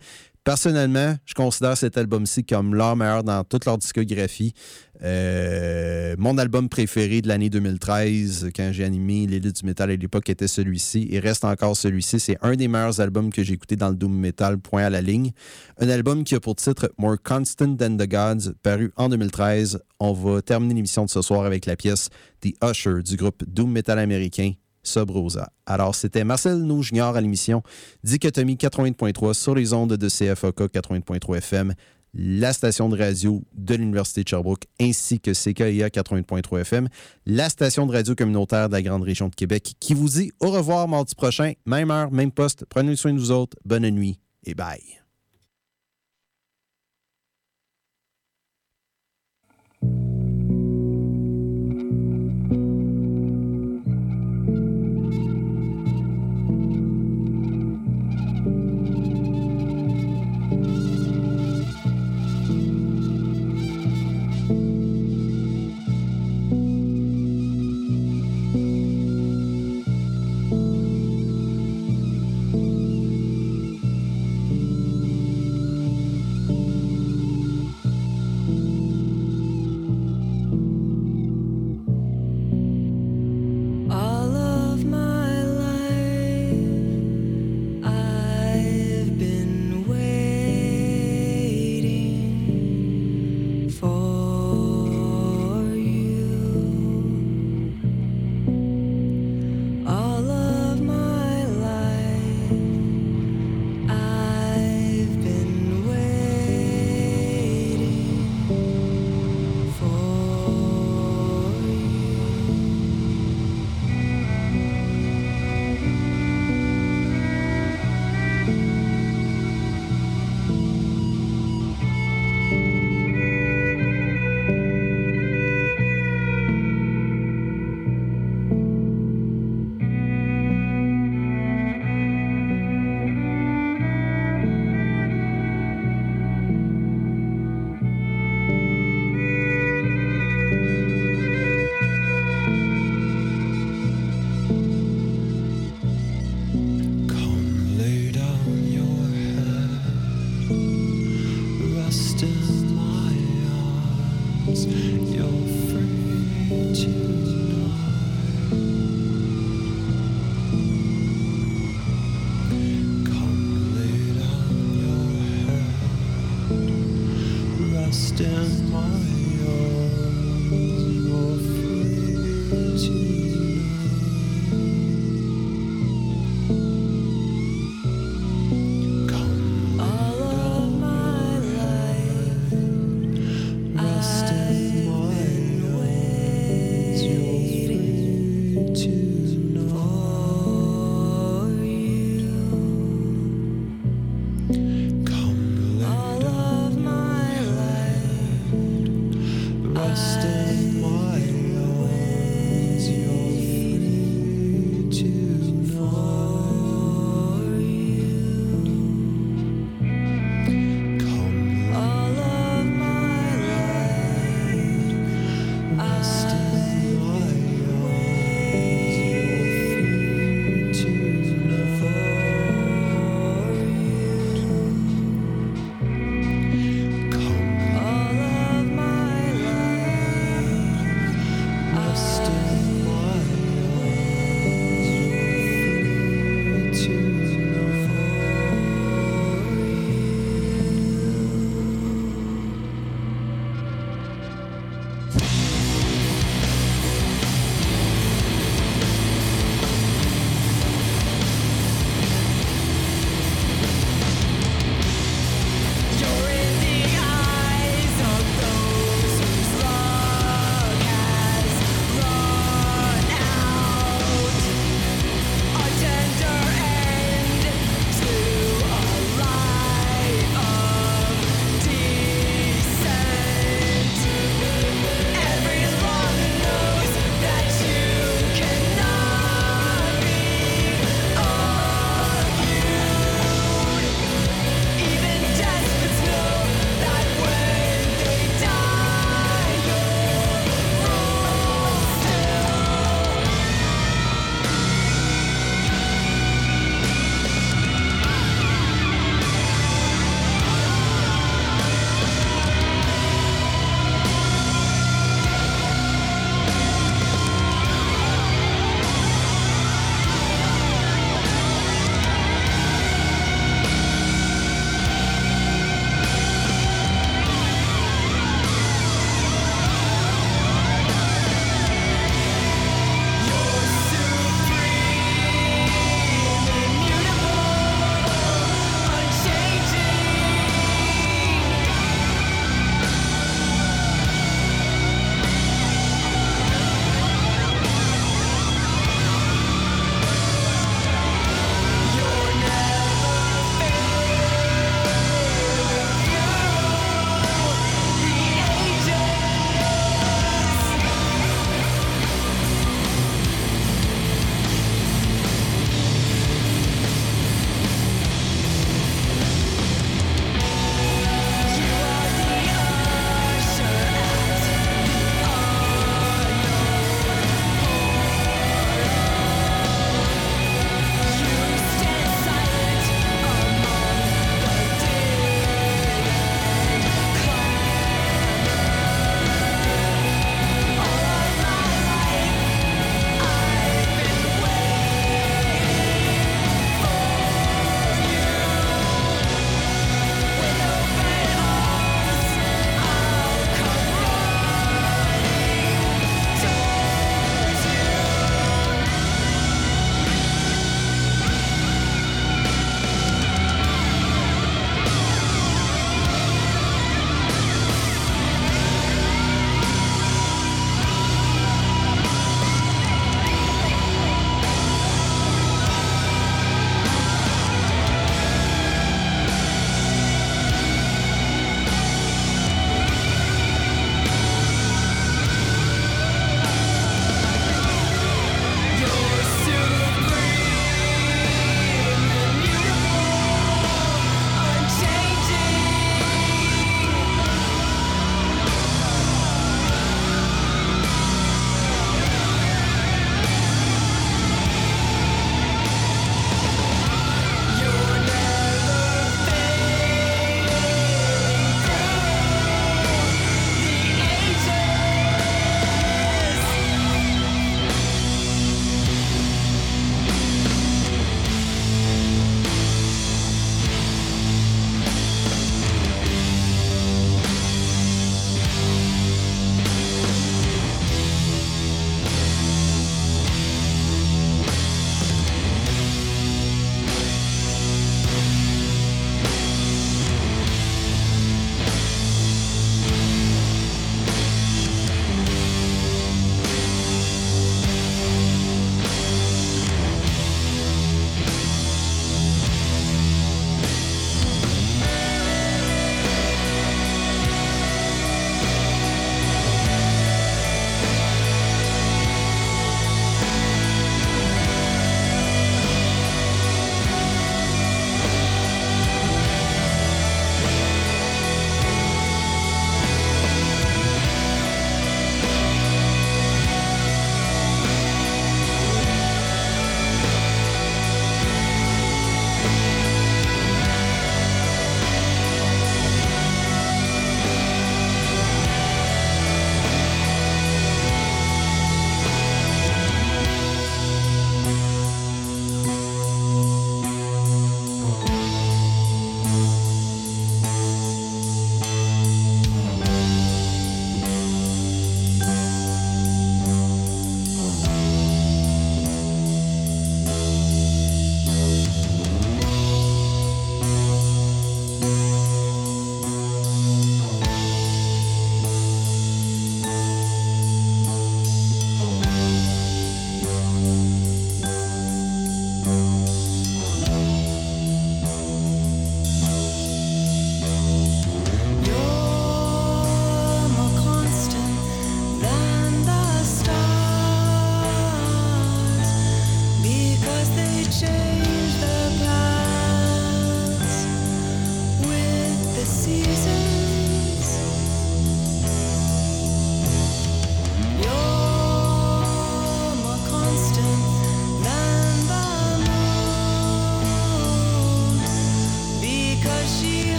Personnellement, 0.48 1.14
je 1.26 1.34
considère 1.34 1.76
cet 1.76 1.98
album-ci 1.98 2.46
comme 2.46 2.74
leur 2.74 2.96
meilleur 2.96 3.22
dans 3.22 3.44
toute 3.44 3.66
leur 3.66 3.78
discographie. 3.78 4.54
Euh, 5.04 6.16
mon 6.18 6.38
album 6.38 6.70
préféré 6.70 7.22
de 7.22 7.28
l'année 7.28 7.50
2013, 7.50 8.52
quand 8.56 8.70
j'ai 8.72 8.86
animé 8.86 9.28
l'élite 9.28 9.58
du 9.60 9.66
métal 9.66 9.92
à 9.92 9.96
l'époque, 9.98 10.30
était 10.30 10.48
celui-ci 10.48 11.10
et 11.12 11.20
reste 11.20 11.44
encore 11.44 11.76
celui-ci. 11.76 12.22
C'est 12.22 12.38
un 12.42 12.56
des 12.56 12.70
meilleurs 12.70 13.02
albums 13.02 13.30
que 13.30 13.44
j'ai 13.44 13.56
écouté 13.56 13.76
dans 13.76 13.90
le 13.90 13.96
Doom 13.96 14.18
Metal, 14.18 14.58
point 14.58 14.86
à 14.86 14.90
la 14.90 15.02
ligne. 15.02 15.32
Un 15.80 15.90
album 15.90 16.24
qui 16.24 16.34
a 16.34 16.40
pour 16.40 16.56
titre 16.56 16.94
More 16.98 17.18
Constant 17.22 17.76
Than 17.76 17.98
the 17.98 18.08
Gods, 18.08 18.54
paru 18.64 18.94
en 18.96 19.10
2013. 19.10 19.82
On 20.00 20.14
va 20.14 20.42
terminer 20.42 20.76
l'émission 20.76 21.04
de 21.04 21.10
ce 21.10 21.22
soir 21.22 21.44
avec 21.44 21.66
la 21.66 21.76
pièce 21.76 22.08
The 22.40 22.54
Usher 22.64 23.04
du 23.04 23.18
groupe 23.18 23.44
Doom 23.46 23.70
Metal 23.70 24.00
américain 24.00 24.54
Subrosa. 24.88 25.50
Alors, 25.66 25.94
c'était 25.94 26.24
Marcel 26.24 26.58
Nou 26.58 26.82
Junior 26.82 27.16
à 27.16 27.22
l'émission 27.22 27.62
Dichotomie 28.04 28.56
80.3 28.56 29.34
sur 29.34 29.54
les 29.54 29.74
ondes 29.74 29.94
de 29.94 30.08
CFOK 30.08 30.62
80.3 30.74 31.38
FM, 31.38 31.74
la 32.14 32.54
station 32.54 32.90
de 32.90 32.98
radio 32.98 33.44
de 33.54 33.76
l'Université 33.76 34.24
de 34.24 34.30
Sherbrooke, 34.30 34.64
ainsi 34.80 35.20
que 35.20 35.32
CKIA 35.32 35.90
80.3 35.90 36.62
FM, 36.62 36.88
la 37.26 37.50
station 37.50 37.86
de 37.86 37.92
radio 37.92 38.16
communautaire 38.16 38.70
de 38.70 38.74
la 38.74 38.82
grande 38.82 39.04
région 39.04 39.28
de 39.28 39.36
Québec, 39.36 39.74
qui 39.80 39.94
vous 39.94 40.10
dit 40.10 40.32
au 40.40 40.50
revoir 40.50 40.88
mardi 40.88 41.16
prochain, 41.16 41.54
même 41.66 41.92
heure, 41.92 42.12
même 42.12 42.32
poste. 42.32 42.66
Prenez 42.70 42.96
soin 42.96 43.14
de 43.14 43.20
vous 43.20 43.32
autres. 43.32 43.58
Bonne 43.66 43.90
nuit 43.90 44.20
et 44.46 44.56
bye. 44.56 45.07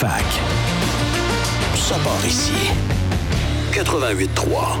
Fac. 0.00 0.24
Ça 1.74 1.96
part 1.96 2.26
ici. 2.26 2.52
88.3. 3.72 4.78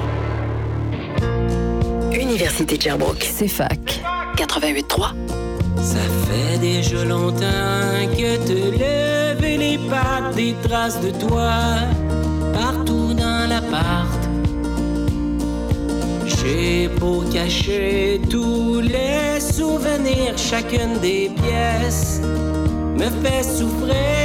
Université 2.18 2.78
de 2.78 2.82
Sherbrooke. 2.82 3.28
C'est 3.30 3.46
fac. 3.46 4.00
88.3. 4.38 5.12
Ça 5.82 5.98
fait 6.24 6.56
déjà 6.58 7.04
longtemps 7.04 8.08
que 8.16 8.38
te 8.46 8.52
lever 8.52 9.58
les 9.58 9.76
pattes 9.90 10.34
des 10.34 10.54
traces 10.62 10.98
de 11.02 11.10
toi 11.10 11.52
partout 12.54 13.12
dans 13.12 13.46
l'appart. 13.46 14.22
J'ai 16.24 16.88
beau 16.98 17.24
cacher 17.30 18.22
tous 18.30 18.80
les 18.80 19.38
souvenirs, 19.38 20.38
chacune 20.38 20.98
des 21.02 21.30
pièces 21.42 22.22
me 22.96 23.10
fait 23.22 23.42
souffrir. 23.42 24.19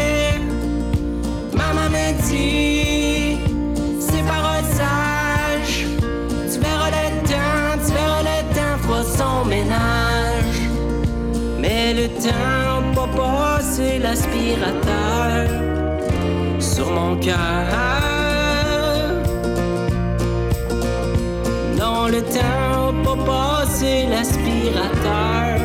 Dit, 2.35 3.37
c'est 3.99 4.25
paroles 4.27 4.69
sages, 4.79 5.85
tu 6.51 6.59
verras 6.59 6.91
le 6.97 7.05
temps, 7.29 7.75
tu 7.85 7.91
verras 7.93 8.23
le 8.31 8.37
temps, 8.55 8.77
fera 8.83 9.45
ménage. 9.45 10.59
Mais 11.59 11.93
le 11.93 12.07
temps 12.09 12.83
pas 12.93 13.09
passer 13.15 13.99
l'aspirateur 13.99 15.49
sur 16.59 16.91
mon 16.91 17.15
cœur. 17.17 17.67
Non, 21.79 22.07
le 22.07 22.21
temps 22.21 22.93
pas 23.05 23.17
passer 23.31 24.07
l'aspirateur 24.09 25.59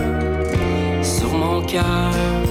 sur 1.03 1.33
mon 1.33 1.63
cœur. 1.63 2.50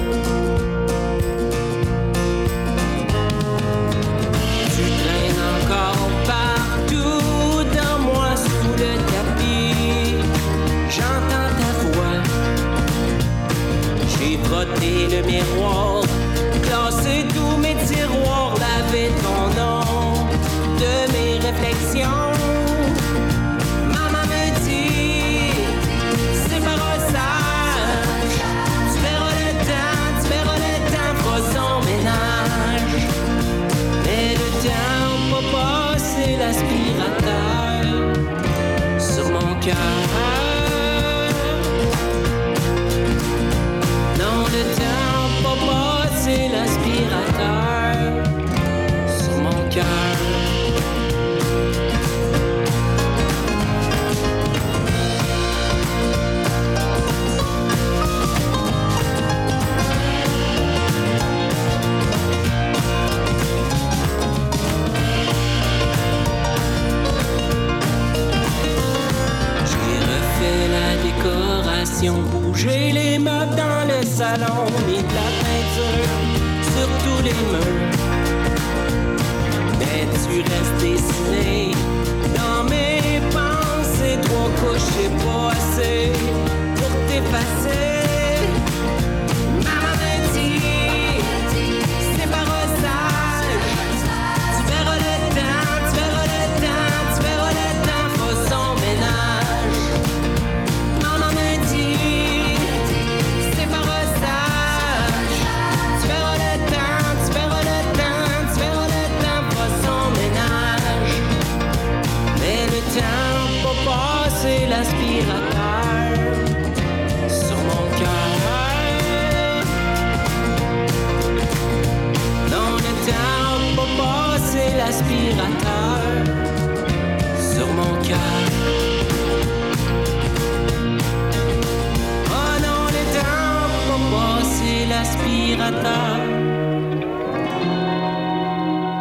Frotté 14.89 15.07
le 15.15 15.21
miroir, 15.23 16.03
classé 16.63 17.25
tous 17.29 17.57
mes 17.57 17.75
tiroirs, 17.85 18.53
lavé 18.59 19.11
ton 19.21 19.41
nom 19.59 20.25
de 20.77 20.93
mes 21.13 21.33
réflexions. 21.39 22.31
Maman 23.87 24.25
me 24.27 24.43
dit, 24.65 25.51
c'est 26.33 26.63
paroles 26.63 27.05
sages. 27.11 28.39
Tu 28.91 28.97
verras 29.01 29.35
le 29.41 29.49
temps, 29.69 30.11
le 30.57 30.71
ménage. 31.85 33.07
Mais 34.05 34.33
le 34.35 34.47
temps 34.63 35.19
pas 35.31 35.43
passer 35.93 36.31
l'aspirateur 36.37 37.83
sur 38.99 39.25
mon 39.29 39.49
cœur. 39.59 40.48
L'aspirateur 46.37 48.23
sur 49.07 49.35
mon 49.37 49.69
cœur. 49.69 49.85
J'ai 69.65 69.97
refait 70.11 70.67
la 70.77 70.89
décoration, 71.03 72.15
bougé 72.31 72.91
les 72.91 73.17
meubles 73.17 73.55
dans 73.55 73.83
le 73.87 74.05
salon, 74.05 74.65
mis 74.87 74.97
de 74.97 75.13
la 75.13 75.29
peinture 75.41 76.18
les 77.23 77.33
murs. 77.33 77.89
Mais 79.79 80.07
tu 80.23 80.41
restes 80.41 80.77
dessiné 80.79 81.71
dans 82.35 82.63
mes 82.69 83.21
pensées, 83.31 84.17
trois 84.21 84.49
couches, 84.59 84.89
j'ai 84.95 85.09
pas 85.23 85.51
assez 85.51 86.11
pour 86.75 86.91
t'effacer. 87.07 88.08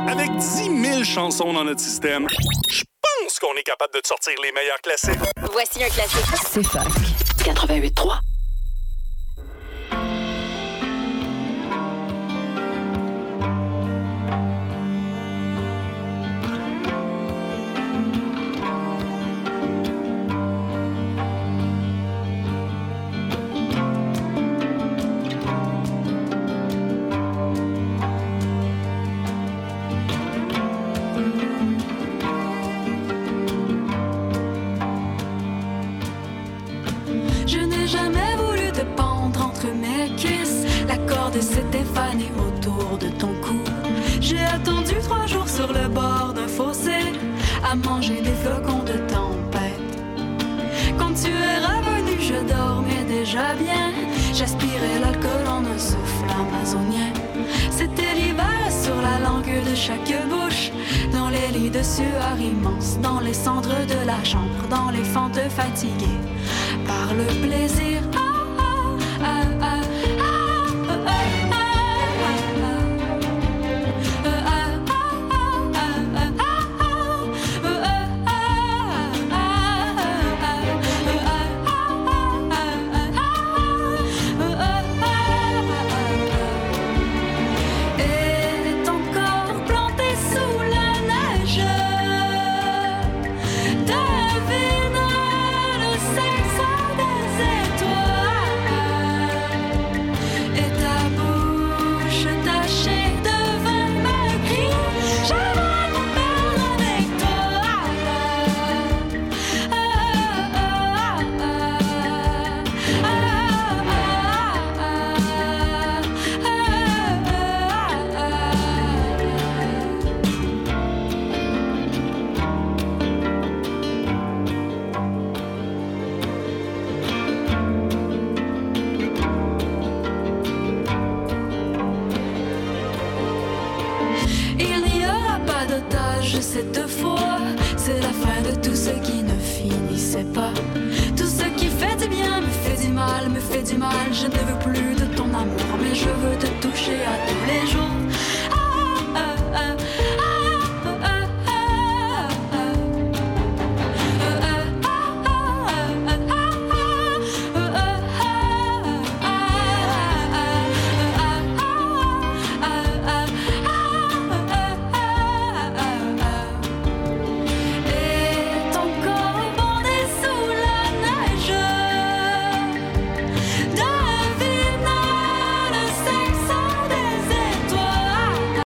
Avec 0.09 0.31
10 0.37 0.83
000 0.91 1.05
chansons 1.05 1.53
dans 1.53 1.65
notre 1.65 1.81
système, 1.81 2.27
je 2.71 2.85
pense 3.03 3.39
qu'on 3.39 3.55
est 3.55 3.63
capable 3.63 3.93
de 3.93 4.01
te 4.01 4.09
sortir 4.09 4.33
les 4.43 4.53
meilleurs 4.53 4.81
classiques. 4.83 5.21
Voici 5.53 5.85
un 5.85 5.89
classique. 5.89 6.25
C'est 6.51 6.67
fac. 6.67 6.89
88.3. 7.45 8.19